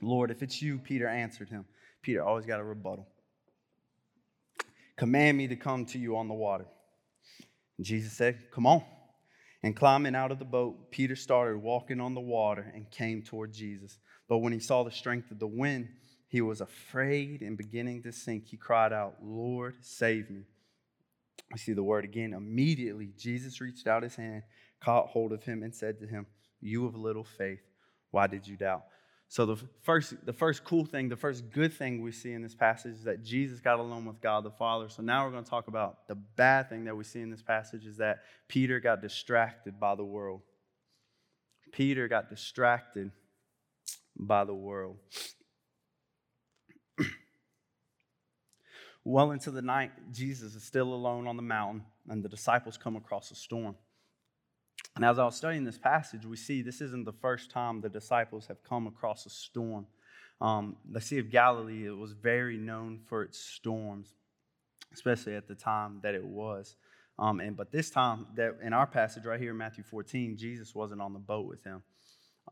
[0.02, 1.65] Lord, if it's you, Peter answered him.
[2.02, 3.08] Peter always got a rebuttal.
[4.97, 6.65] Command me to come to you on the water.
[7.78, 8.84] And Jesus said, Come on.
[9.63, 13.54] And climbing out of the boat, Peter started walking on the water and came toward
[13.54, 13.97] Jesus.
[14.30, 15.89] But when he saw the strength of the wind,
[16.28, 18.47] he was afraid and beginning to sink.
[18.47, 20.43] He cried out, Lord, save me.
[21.51, 22.33] We see the word again.
[22.33, 24.43] Immediately, Jesus reached out his hand,
[24.81, 26.25] caught hold of him, and said to him,
[26.60, 27.62] You of little faith,
[28.12, 28.83] why did you doubt?
[29.29, 32.55] So the first, the first cool thing, the first good thing we see in this
[32.55, 34.88] passage is that Jesus got alone with God the Father.
[34.88, 37.41] So now we're going to talk about the bad thing that we see in this
[37.41, 40.41] passage is that Peter got distracted by the world.
[41.73, 43.12] Peter got distracted
[44.17, 44.97] by the world.
[49.07, 52.97] Well into the night, Jesus is still alone on the mountain, and the disciples come
[52.97, 53.75] across a storm.
[54.95, 57.89] And as I was studying this passage, we see this isn't the first time the
[57.89, 59.85] disciples have come across a storm.
[60.41, 64.13] Um, the Sea of Galilee it was very known for its storms,
[64.93, 66.75] especially at the time that it was.
[67.17, 70.75] Um, and but this time, that in our passage right here in Matthew 14, Jesus
[70.75, 71.81] wasn't on the boat with him,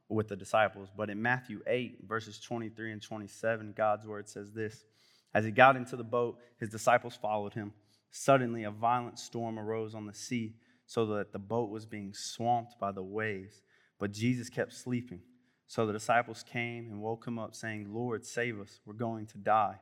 [0.08, 0.90] with the disciples.
[0.96, 4.86] But in Matthew 8, verses 23 and 27, God's word says this:
[5.34, 7.74] As he got into the boat, his disciples followed him.
[8.12, 12.80] Suddenly, a violent storm arose on the sea so that the boat was being swamped
[12.80, 13.62] by the waves.
[14.00, 15.22] But Jesus kept sleeping.
[15.68, 19.38] So the disciples came and woke him up, saying, Lord, save us, we're going to
[19.38, 19.80] die.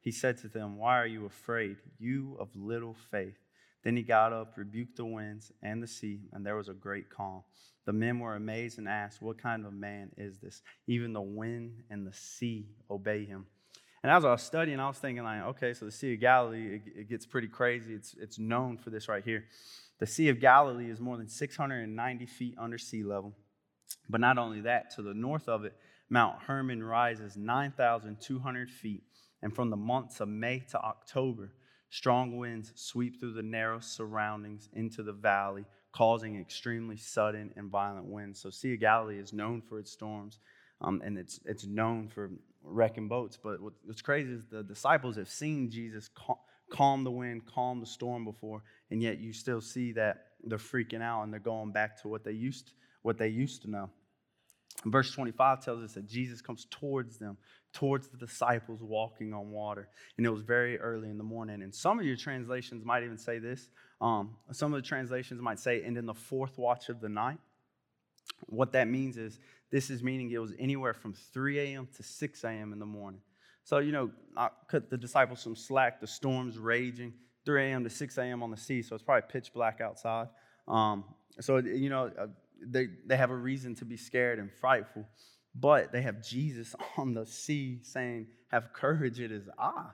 [0.00, 3.38] He said to them, Why are you afraid, you of little faith?
[3.82, 7.08] Then he got up, rebuked the winds and the sea, and there was a great
[7.08, 7.42] calm.
[7.84, 10.62] The men were amazed and asked, What kind of man is this?
[10.86, 13.46] Even the wind and the sea obey him.
[14.02, 16.76] And as I was studying, I was thinking, like, okay, so the Sea of Galilee,
[16.76, 17.94] it, it gets pretty crazy.
[17.94, 19.44] It's, it's known for this right here.
[20.00, 23.32] The Sea of Galilee is more than 690 feet under sea level.
[24.08, 25.76] But not only that, to the north of it,
[26.10, 29.04] Mount Hermon rises 9,200 feet.
[29.40, 31.52] And from the months of May to October,
[31.90, 38.06] strong winds sweep through the narrow surroundings into the valley, causing extremely sudden and violent
[38.06, 38.40] winds.
[38.40, 40.38] So, Sea of Galilee is known for its storms,
[40.80, 42.30] um, and it's, it's known for
[42.62, 43.38] wrecking boats.
[43.42, 46.10] But what's crazy is the disciples have seen Jesus
[46.70, 51.02] calm the wind, calm the storm before, and yet you still see that they're freaking
[51.02, 52.72] out and they're going back to what they used
[53.02, 53.90] what they used to know.
[54.86, 57.36] Verse 25 tells us that Jesus comes towards them,
[57.72, 59.88] towards the disciples walking on water.
[60.16, 61.62] And it was very early in the morning.
[61.62, 63.68] And some of your translations might even say this.
[64.00, 67.38] Um, some of the translations might say, and in the fourth watch of the night.
[68.46, 69.38] What that means is
[69.72, 71.88] this is meaning it was anywhere from 3 a.m.
[71.96, 72.72] to 6 a.m.
[72.72, 73.20] in the morning.
[73.64, 76.00] So, you know, I cut the disciples some slack.
[76.00, 77.14] The storm's raging,
[77.46, 77.84] 3 a.m.
[77.84, 78.42] to 6 a.m.
[78.42, 78.82] on the sea.
[78.82, 80.28] So it's probably pitch black outside.
[80.68, 81.04] Um,
[81.40, 82.26] so, you know, uh,
[82.64, 85.06] they, they have a reason to be scared and frightful,
[85.54, 89.86] but they have Jesus on the sea saying, Have courage, it is I.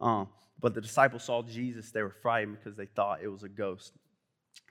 [0.00, 0.28] Um,
[0.60, 3.92] but the disciples saw Jesus, they were frightened because they thought it was a ghost.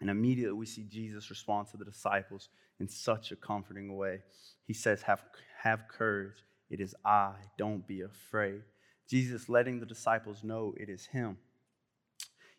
[0.01, 4.19] And immediately we see Jesus respond to the disciples in such a comforting way.
[4.65, 5.23] He says, Have,
[5.63, 8.61] have courage, it is I, don't be afraid.
[9.09, 11.37] Jesus letting the disciples know it is Him.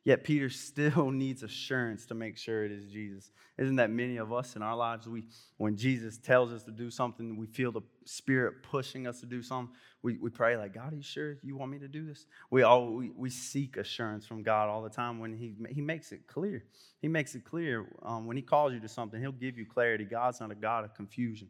[0.07, 3.33] Yet Peter still needs assurance to make sure it is Jesus.
[3.59, 5.25] Isn't that many of us in our lives, we,
[5.57, 9.42] when Jesus tells us to do something, we feel the Spirit pushing us to do
[9.42, 9.75] something.
[10.03, 12.27] We, we pray like, God, are you sure you want me to do this?
[12.51, 16.12] We all we, we seek assurance from God all the time when He He makes
[16.12, 16.62] it clear.
[17.03, 20.05] He makes it clear um, when He calls you to something, He'll give you clarity.
[20.05, 21.49] God's not a God of confusion.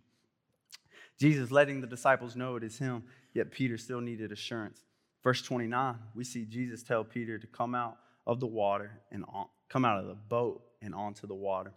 [1.19, 3.03] Jesus letting the disciples know it is Him,
[3.35, 4.81] yet Peter still needed assurance.
[5.23, 9.47] Verse 29, we see Jesus tell Peter to come out of the water and on,
[9.69, 11.73] come out of the boat and onto the water.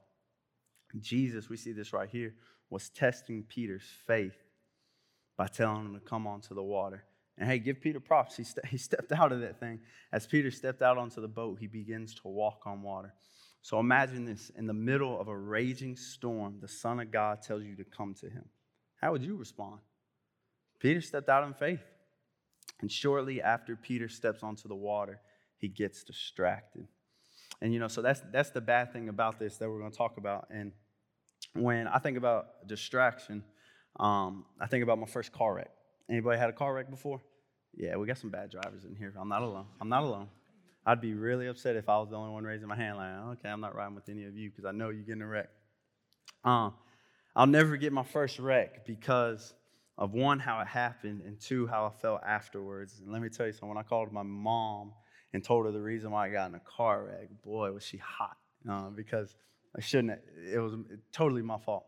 [0.99, 2.33] Jesus, we see this right here,
[2.69, 4.35] was testing Peter's faith
[5.37, 7.03] by telling him to come onto the water.
[7.37, 8.35] And hey, give Peter props.
[8.35, 9.79] He, he stepped out of that thing.
[10.11, 13.13] As Peter stepped out onto the boat, he begins to walk on water.
[13.61, 17.63] So imagine this in the middle of a raging storm, the Son of God tells
[17.63, 18.45] you to come to him.
[18.95, 19.79] How would you respond?
[20.79, 21.81] Peter stepped out in faith.
[22.81, 25.19] And shortly after Peter steps onto the water,
[25.59, 26.87] he gets distracted.
[27.61, 29.97] And you know, so that's that's the bad thing about this that we're going to
[29.97, 30.47] talk about.
[30.49, 30.71] And
[31.53, 33.43] when I think about distraction,
[33.99, 35.71] um, I think about my first car wreck.
[36.09, 37.21] Anybody had a car wreck before?
[37.75, 39.13] Yeah, we got some bad drivers in here.
[39.19, 39.65] I'm not alone.
[39.79, 40.27] I'm not alone.
[40.85, 43.49] I'd be really upset if I was the only one raising my hand, like, okay,
[43.49, 45.49] I'm not riding with any of you because I know you're getting a wreck.
[46.43, 46.71] Uh,
[47.35, 49.53] I'll never get my first wreck because
[49.97, 53.01] of one, how it happened, and two, how I felt afterwards.
[53.01, 54.93] And let me tell you something, when I called my mom
[55.33, 57.29] and told her the reason why I got in a car wreck.
[57.43, 58.37] Boy, was she hot
[58.69, 59.35] uh, because
[59.75, 60.19] I shouldn't.
[60.51, 60.73] It was
[61.11, 61.85] totally my fault.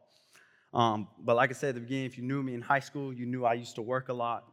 [0.73, 3.11] Um, but like I said at the beginning, if you knew me in high school,
[3.11, 4.45] you knew I used to work a lot.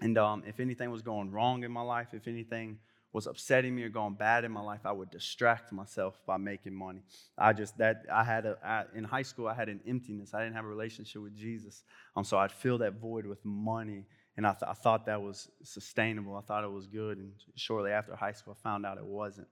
[0.00, 2.78] And um, if anything was going wrong in my life, if anything
[3.12, 6.74] was upsetting me or going bad in my life, I would distract myself by making
[6.74, 7.00] money.
[7.38, 10.34] I just that I had a I, in high school I had an emptiness.
[10.34, 11.84] I didn't have a relationship with Jesus,
[12.16, 14.04] um, so I'd fill that void with money
[14.36, 16.36] and I, th- I, thought that was sustainable.
[16.36, 17.18] I thought it was good.
[17.18, 19.46] And shortly after high school, I found out it wasn't.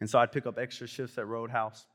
[0.00, 1.86] And so I'd pick up extra shifts at Roadhouse.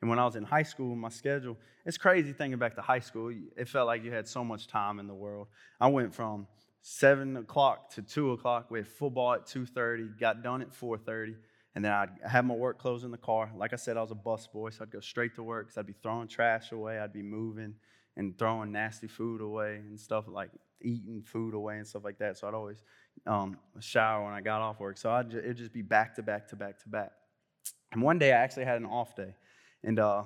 [0.00, 2.98] And when I was in high school, my schedule, it's crazy thinking back to high
[2.98, 3.32] school.
[3.56, 5.46] It felt like you had so much time in the world.
[5.80, 6.46] I went from
[6.82, 8.70] 7 o'clock to 2 o'clock.
[8.70, 11.36] We had football at 2.30, got done at 4.30.
[11.76, 13.50] And then I'd have my work clothes in the car.
[13.56, 15.78] Like I said, I was a bus boy, so I'd go straight to work because
[15.78, 16.98] I'd be throwing trash away.
[16.98, 17.74] I'd be moving
[18.16, 20.50] and throwing nasty food away and stuff like
[20.82, 22.36] eating food away and stuff like that.
[22.36, 22.82] So I'd always
[23.26, 24.98] um, shower when I got off work.
[24.98, 27.12] So I'd it'd just be back to back to back to back.
[27.92, 29.34] And one day I actually had an off day,
[29.82, 30.24] and uh,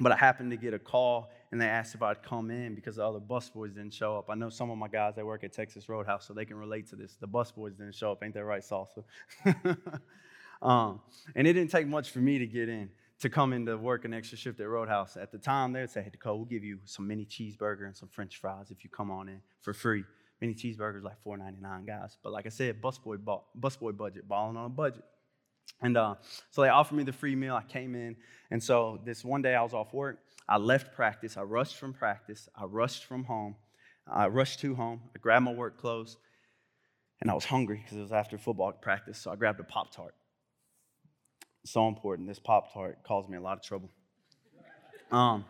[0.00, 2.96] but I happened to get a call and they asked if I'd come in because
[2.96, 4.28] the other bus boys didn't show up.
[4.28, 6.88] I know some of my guys that work at Texas Roadhouse, so they can relate
[6.88, 7.14] to this.
[7.20, 9.04] The bus boys didn't show up, ain't that right, Salsa?
[10.62, 11.00] um,
[11.36, 14.12] and it didn't take much for me to get in to come into work an
[14.12, 15.16] extra shift at Roadhouse.
[15.16, 17.96] At the time, they would say, hey, Dakota, we'll give you some mini cheeseburger and
[17.96, 20.04] some french fries if you come on in for free.
[20.40, 22.18] Mini cheeseburgers like $4.99, guys.
[22.22, 23.18] But like I said, busboy,
[23.58, 25.04] busboy budget, balling on a budget.
[25.80, 26.16] And uh,
[26.50, 27.54] so they offered me the free meal.
[27.54, 28.16] I came in.
[28.50, 30.18] And so this one day I was off work.
[30.48, 31.36] I left practice.
[31.36, 32.48] I rushed from practice.
[32.54, 33.56] I rushed from home.
[34.06, 35.00] I rushed to home.
[35.14, 36.18] I grabbed my work clothes.
[37.20, 39.18] And I was hungry because it was after football practice.
[39.18, 40.14] So I grabbed a Pop Tart
[41.64, 42.28] so important.
[42.28, 43.90] This Pop Tart caused me a lot of trouble.
[45.10, 45.44] Um,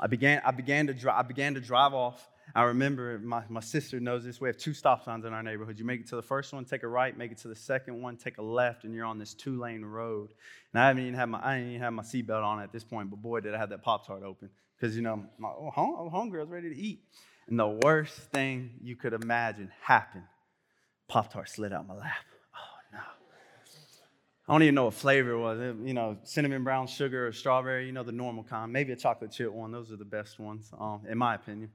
[0.00, 2.28] I began, I began to drive, I began to drive off.
[2.54, 4.40] I remember my, my sister knows this.
[4.40, 5.78] We have two stop signs in our neighborhood.
[5.78, 8.00] You make it to the first one, take a right, make it to the second
[8.00, 10.32] one, take a left, and you're on this two-lane road.
[10.72, 12.84] And I haven't even had my I didn't even have my seatbelt on at this
[12.84, 14.48] point, but boy, did I have that Pop Tart open.
[14.78, 17.00] Because you know, my, hungry, I was ready to eat.
[17.48, 20.24] And the worst thing you could imagine happened.
[21.08, 22.14] Pop Tart slid out my lap.
[24.48, 25.58] I don't even know what flavor it was.
[25.84, 28.72] You know, cinnamon brown sugar or strawberry, you know, the normal kind.
[28.72, 29.72] Maybe a chocolate chip one.
[29.72, 31.70] Those are the best ones, um, in my opinion.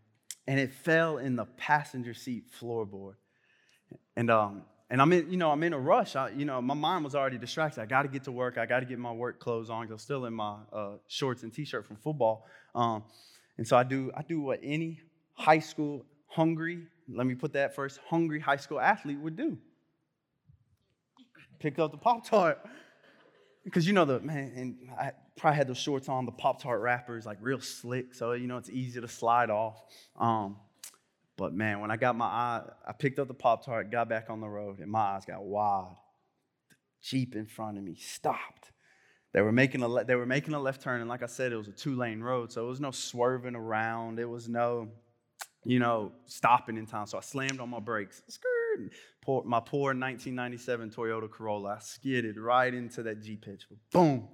[0.47, 3.13] And it fell in the passenger seat floorboard.
[4.15, 6.15] And, um, and I'm in, you know, I'm in a rush.
[6.15, 7.79] I, you know, my mind was already distracted.
[7.79, 8.57] I got to get to work.
[8.57, 9.91] I got to get my work clothes on.
[9.91, 12.47] I'm still in my uh, shorts and t-shirt from football.
[12.73, 13.03] Um,
[13.59, 14.99] and so I do, I do what any
[15.35, 19.57] high school hungry, let me put that first, hungry high school athlete would do.
[21.63, 22.59] Pick up the Pop Tart.
[23.63, 26.81] Because you know the man, and I probably had those shorts on, the Pop Tart
[26.81, 29.81] wrappers, like real slick, so you know it's easy to slide off.
[30.19, 30.57] Um,
[31.37, 34.29] but man, when I got my eye, I picked up the Pop Tart, got back
[34.29, 35.95] on the road, and my eyes got wide.
[36.71, 38.73] The Jeep in front of me stopped.
[39.31, 41.53] They were making a le- they were making a left turn, and like I said,
[41.53, 44.19] it was a two lane road, so it was no swerving around.
[44.19, 44.89] It was no,
[45.63, 47.05] you know, stopping in time.
[47.05, 48.21] So I slammed on my brakes.
[49.21, 51.75] Poor, my poor 1997 Toyota Corolla.
[51.75, 53.65] I skidded right into that Jeep hitch.
[53.91, 54.27] Boom.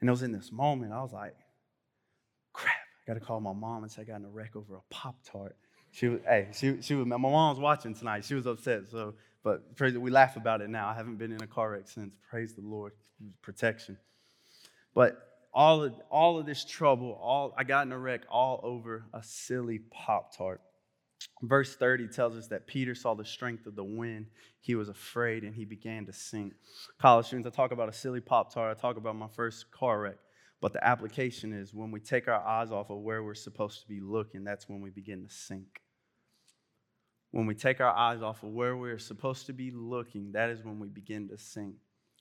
[0.00, 1.34] And it was in this moment I was like,
[2.52, 2.74] crap.
[2.74, 4.80] I got to call my mom and say I got in a wreck over a
[4.90, 5.56] Pop Tart.
[5.92, 8.24] She was, hey, she, she was, my mom's watching tonight.
[8.24, 8.88] She was upset.
[8.90, 10.88] So, but praise, we laugh about it now.
[10.88, 12.14] I haven't been in a car wreck since.
[12.28, 12.92] Praise the Lord,
[13.42, 13.96] protection.
[14.94, 15.16] But
[15.54, 19.22] all of, all of this trouble, all I got in a wreck all over a
[19.22, 20.60] silly Pop Tart.
[21.42, 24.26] Verse 30 tells us that Peter saw the strength of the wind.
[24.60, 26.54] He was afraid and he began to sink.
[26.98, 28.76] College students, I talk about a silly Pop Tart.
[28.76, 30.18] I talk about my first car wreck.
[30.60, 33.88] But the application is when we take our eyes off of where we're supposed to
[33.88, 35.82] be looking, that's when we begin to sink.
[37.32, 40.64] When we take our eyes off of where we're supposed to be looking, that is
[40.64, 41.74] when we begin to sink.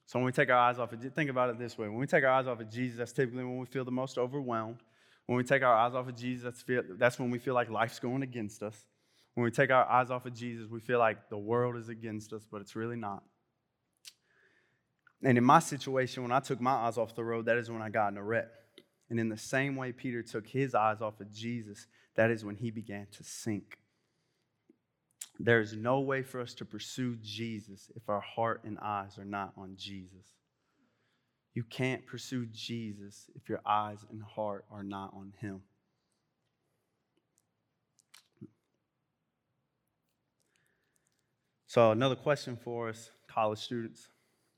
[0.08, 2.06] So when we take our eyes off of, think about it this way: when we
[2.06, 4.80] take our eyes off of Jesus, that's typically when we feel the most overwhelmed.
[5.28, 6.64] When we take our eyes off of Jesus,
[7.00, 8.86] that's, when we feel like life's going against us.
[9.34, 12.32] When we take our eyes off of Jesus, we feel like the world is against
[12.32, 13.24] us, but it's really not.
[15.24, 17.82] And in my situation, when I took my eyes off the road, that is when
[17.82, 18.48] I got in a wreck.
[19.10, 22.56] And in the same way Peter took his eyes off of Jesus, that is when
[22.56, 23.78] he began to sink.
[25.40, 29.26] There is no way for us to pursue Jesus if our heart and eyes are
[29.26, 30.26] not on Jesus.
[31.56, 35.62] You can't pursue Jesus if your eyes and heart are not on Him.
[41.66, 44.10] So, another question for us, college students,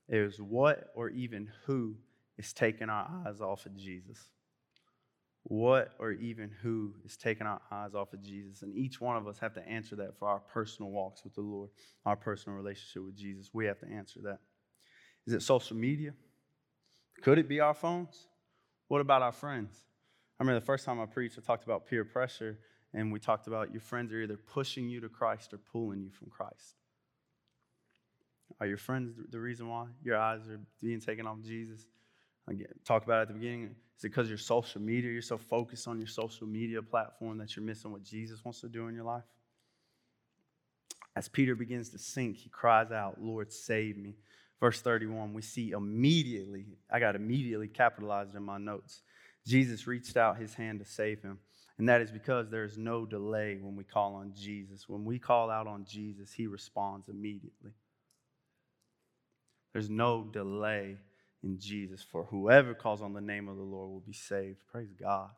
[0.10, 1.96] is what or even who
[2.38, 4.30] is taking our eyes off of Jesus?
[5.50, 8.64] what or even who is taking our eyes off of Jesus.
[8.64, 11.42] And each one of us have to answer that for our personal walks with the
[11.42, 11.70] Lord,
[12.06, 13.50] our personal relationship with Jesus.
[13.54, 14.40] We have to answer that.
[15.26, 16.14] Is it social media?
[17.22, 18.28] Could it be our phones?
[18.88, 19.76] What about our friends?
[20.40, 22.60] I remember the first time I preached, I talked about peer pressure,
[22.94, 26.10] and we talked about your friends are either pushing you to Christ or pulling you
[26.12, 26.76] from Christ.
[28.60, 31.86] Are your friends the reason why your eyes are being taken off Jesus?
[32.48, 33.76] Again, talk about it at the beginning.
[33.98, 37.56] Is it because your social media, you're so focused on your social media platform that
[37.56, 39.24] you're missing what Jesus wants to do in your life?
[41.16, 44.16] As Peter begins to sink, he cries out, Lord, save me.
[44.60, 49.02] Verse 31, we see immediately, I got immediately capitalized in my notes.
[49.46, 51.40] Jesus reached out his hand to save him.
[51.78, 54.90] And that is because there is no delay when we call on Jesus.
[54.90, 57.72] When we call out on Jesus, he responds immediately.
[59.74, 60.98] There's no delay
[61.44, 62.02] in Jesus.
[62.02, 64.58] For whoever calls on the name of the Lord will be saved.
[64.72, 65.30] Praise God.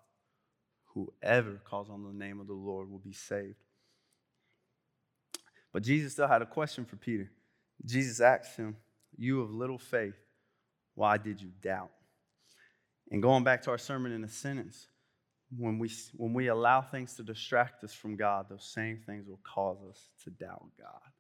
[0.93, 3.55] Whoever calls on the name of the Lord will be saved.
[5.74, 7.30] But Jesus still had a question for Peter.
[7.86, 8.78] Jesus asked him,
[9.20, 10.15] You of little faith,
[10.95, 11.91] why did you doubt?
[13.11, 14.88] And going back to our sermon in a sentence,
[15.55, 19.41] when we, when we allow things to distract us from God, those same things will
[19.43, 21.11] cause us to doubt God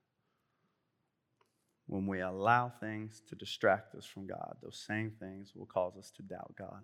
[1.89, 6.11] when we allow things to distract us from God, those same things will cause us
[6.17, 6.83] to doubt God.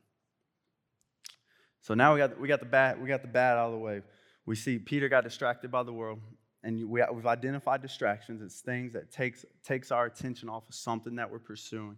[1.81, 3.77] So now we got, we got, the, bad, we got the bad out of the
[3.77, 4.01] way.
[4.47, 6.21] We see Peter got distracted by the world,
[6.65, 8.41] and we, we've identified distractions.
[8.41, 11.97] It's things that takes, takes our attention off of something that we're pursuing.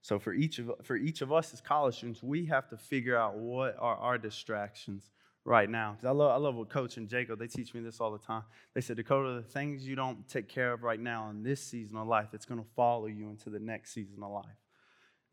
[0.00, 3.16] So for each of, for each of us as college students, we have to figure
[3.16, 5.10] out what are our distractions
[5.44, 5.98] right now.
[6.02, 8.44] I love, I love what Coach and Jacob, they teach me this all the time.
[8.74, 11.98] They said, Dakota, the things you don't take care of right now in this season
[11.98, 14.46] of life, it's going to follow you into the next season of life.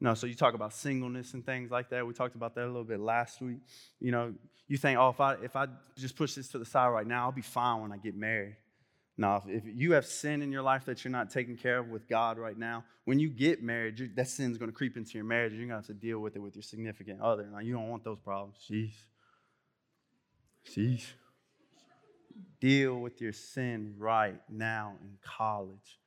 [0.02, 2.06] No, so you talk about singleness and things like that.
[2.06, 3.60] We talked about that a little bit last week.
[4.02, 4.34] You know,
[4.68, 7.26] you think, oh, if I if I just push this to the side right now,
[7.26, 8.58] I'll be fine when I get married.
[9.18, 12.08] Now, if, you have sin in your life that you're not taking care of with
[12.08, 15.54] God right now, when you get married, that sin's going to creep into your marriage.
[15.54, 17.48] You're going to have to deal with it with your significant other.
[17.52, 18.58] Now, you don't want those problems.
[18.70, 18.94] Jeez.
[20.70, 21.06] Sheesh.
[22.60, 26.00] Deal with your sin right now in college.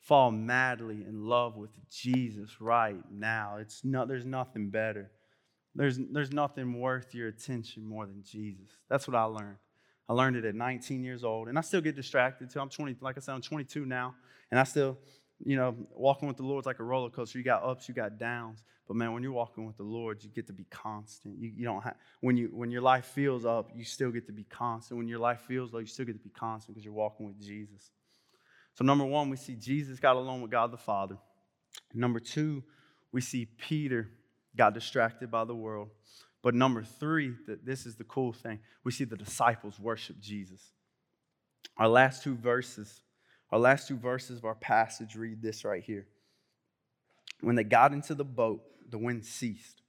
[0.00, 3.56] Fall madly in love with Jesus right now.
[3.58, 5.10] It's no, there's nothing better.
[5.74, 8.70] There's, there's nothing worth your attention more than Jesus.
[8.88, 9.58] That's what I learned.
[10.10, 12.50] I learned it at 19 years old, and I still get distracted.
[12.50, 14.16] Till I'm 20, like I said, I'm 22 now,
[14.50, 14.98] and I still
[15.44, 17.38] you know, walking with the Lord is like a roller coaster.
[17.38, 18.62] You got ups, you got downs.
[18.86, 21.38] But man, when you're walking with the Lord, you get to be constant.
[21.38, 24.32] You, you don't have when you when your life feels up, you still get to
[24.32, 24.98] be constant.
[24.98, 27.40] When your life feels low, you still get to be constant because you're walking with
[27.40, 27.90] Jesus.
[28.74, 31.16] So number one, we see Jesus got along with God the Father.
[31.94, 32.64] Number two,
[33.12, 34.08] we see Peter
[34.56, 35.88] got distracted by the world.
[36.42, 40.72] But number three, that this is the cool thing, we see the disciples worship Jesus.
[41.76, 43.02] Our last two verses,
[43.50, 46.06] our last two verses of our passage read this right here.
[47.40, 49.82] When they got into the boat, the wind ceased.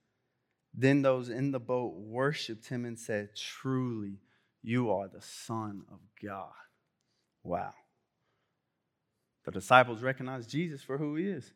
[0.74, 4.20] Then those in the boat worshiped him and said, Truly,
[4.62, 6.52] you are the Son of God.
[7.44, 7.74] Wow.
[9.46, 11.52] The disciples recognized Jesus for who he is.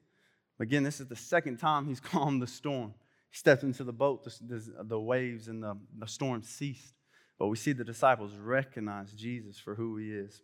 [0.59, 2.93] Again, this is the second time he's calmed the storm.
[3.35, 6.93] Stepped into the boat, the, the, the waves and the, the storm ceased.
[7.37, 10.41] But we see the disciples recognize Jesus for who he is.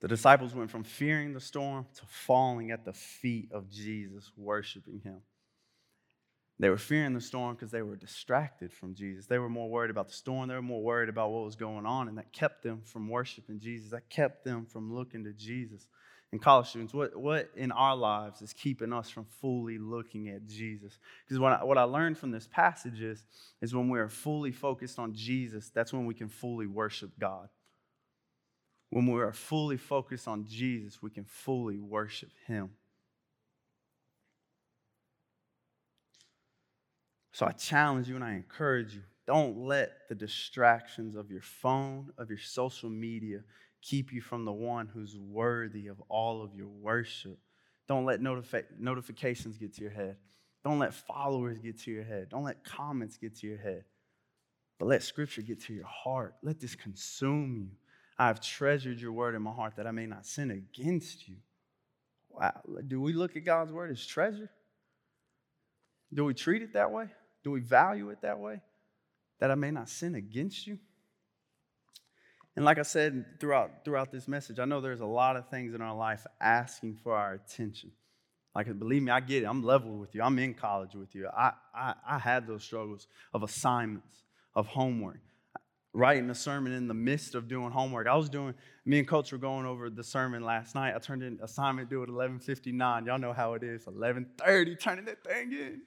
[0.00, 5.00] The disciples went from fearing the storm to falling at the feet of Jesus, worshiping
[5.04, 5.20] him.
[6.58, 9.26] They were fearing the storm because they were distracted from Jesus.
[9.26, 10.48] They were more worried about the storm.
[10.48, 13.60] They were more worried about what was going on, and that kept them from worshiping
[13.60, 13.92] Jesus.
[13.92, 15.86] That kept them from looking to Jesus.
[16.30, 20.46] And college students, what, what in our lives is keeping us from fully looking at
[20.46, 20.98] Jesus?
[21.24, 23.24] Because what I, what I learned from this passage is,
[23.62, 27.48] is when we're fully focused on Jesus, that's when we can fully worship God.
[28.90, 32.70] When we are fully focused on Jesus, we can fully worship Him.
[37.32, 42.10] So I challenge you and I encourage you don't let the distractions of your phone,
[42.16, 43.40] of your social media,
[43.82, 47.38] keep you from the one who's worthy of all of your worship.
[47.86, 50.16] Don't let notifi- notifications get to your head.
[50.64, 52.28] Don't let followers get to your head.
[52.28, 53.84] Don't let comments get to your head.
[54.78, 56.34] But let scripture get to your heart.
[56.42, 57.70] Let this consume you.
[58.18, 61.36] I have treasured your word in my heart that I may not sin against you.
[62.30, 62.60] Wow.
[62.86, 64.50] Do we look at God's word as treasure?
[66.12, 67.06] Do we treat it that way?
[67.44, 68.60] Do we value it that way?
[69.40, 70.78] That I may not sin against you?
[72.58, 75.74] And like I said throughout, throughout this message, I know there's a lot of things
[75.74, 77.92] in our life asking for our attention.
[78.52, 79.46] Like, believe me, I get it.
[79.46, 80.22] I'm leveled with you.
[80.22, 81.28] I'm in college with you.
[81.28, 84.24] I, I, I had those struggles of assignments,
[84.56, 85.20] of homework
[85.92, 88.08] writing a sermon in the midst of doing homework.
[88.08, 88.54] I was doing,
[88.84, 90.96] me and Coach were going over the sermon last night.
[90.96, 93.06] I turned in assignment due at 11.59.
[93.06, 95.82] Y'all know how it is, 11.30, turning that thing in.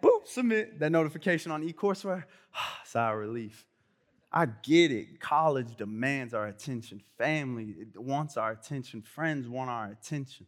[0.00, 0.78] Boop, submit.
[0.78, 2.22] That notification on eCourseWare,
[2.84, 3.66] sigh of relief.
[4.36, 5.20] I get it.
[5.20, 7.00] College demands our attention.
[7.16, 9.00] Family wants our attention.
[9.00, 10.46] Friends want our attention.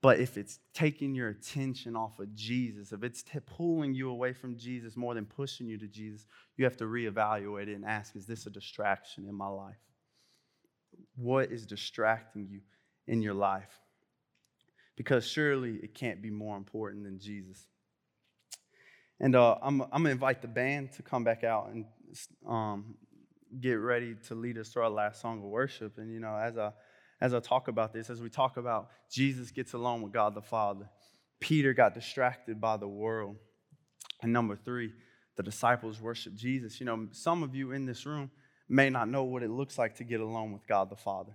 [0.00, 4.32] But if it's taking your attention off of Jesus, if it's t- pulling you away
[4.32, 6.24] from Jesus more than pushing you to Jesus,
[6.56, 9.76] you have to reevaluate it and ask is this a distraction in my life?
[11.16, 12.60] What is distracting you
[13.06, 13.78] in your life?
[14.96, 17.66] Because surely it can't be more important than Jesus.
[19.20, 21.84] And uh, I'm, I'm going to invite the band to come back out and
[22.46, 22.94] um,
[23.60, 25.98] get ready to lead us through our last song of worship.
[25.98, 26.72] And, you know, as I
[27.20, 30.42] as I talk about this, as we talk about Jesus gets along with God the
[30.42, 30.88] Father,
[31.40, 33.36] Peter got distracted by the world.
[34.22, 34.92] And number three,
[35.36, 36.78] the disciples worship Jesus.
[36.78, 38.30] You know, some of you in this room
[38.68, 41.32] may not know what it looks like to get along with God the Father.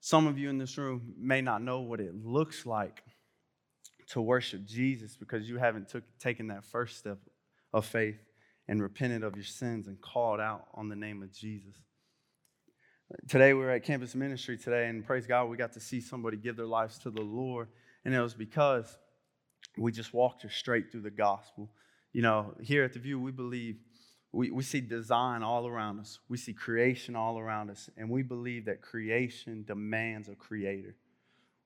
[0.00, 3.02] Some of you in this room may not know what it looks like
[4.10, 7.18] to worship Jesus because you haven't took, taken that first step
[7.72, 8.18] of faith
[8.70, 11.74] and repented of your sins and called out on the name of Jesus.
[13.26, 16.36] Today we were at campus ministry today, and praise God, we got to see somebody
[16.36, 17.66] give their lives to the Lord.
[18.04, 18.96] And it was because
[19.76, 21.68] we just walked straight through the gospel.
[22.12, 23.78] You know, here at the View, we believe
[24.30, 28.22] we, we see design all around us, we see creation all around us, and we
[28.22, 30.94] believe that creation demands a creator.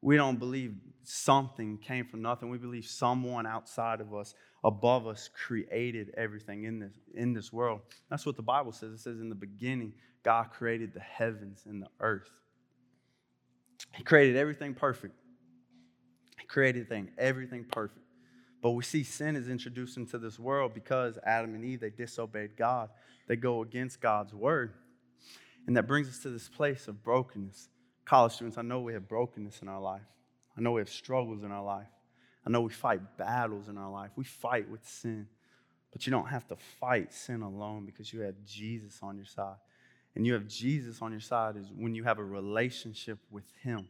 [0.05, 2.51] We don't believe something came from nothing.
[2.51, 7.81] We believe someone outside of us, above us, created everything in this, in this world.
[8.11, 8.93] That's what the Bible says.
[8.93, 12.29] It says in the beginning, God created the heavens and the earth.
[13.95, 15.19] He created everything perfect.
[16.39, 18.05] He created thing, everything perfect.
[18.61, 22.59] But we see sin is introduced into this world because Adam and Eve, they disobeyed
[22.59, 22.91] God.
[23.27, 24.75] They go against God's word.
[25.67, 27.71] And that brings us to this place of brokenness.
[28.05, 30.03] College students, I know we have brokenness in our life.
[30.57, 31.89] I know we have struggles in our life.
[32.47, 34.11] I know we fight battles in our life.
[34.17, 35.27] We fight with sin.
[35.91, 39.57] But you don't have to fight sin alone because you have Jesus on your side
[40.15, 43.89] and you have Jesus on your side is when you have a relationship with Him.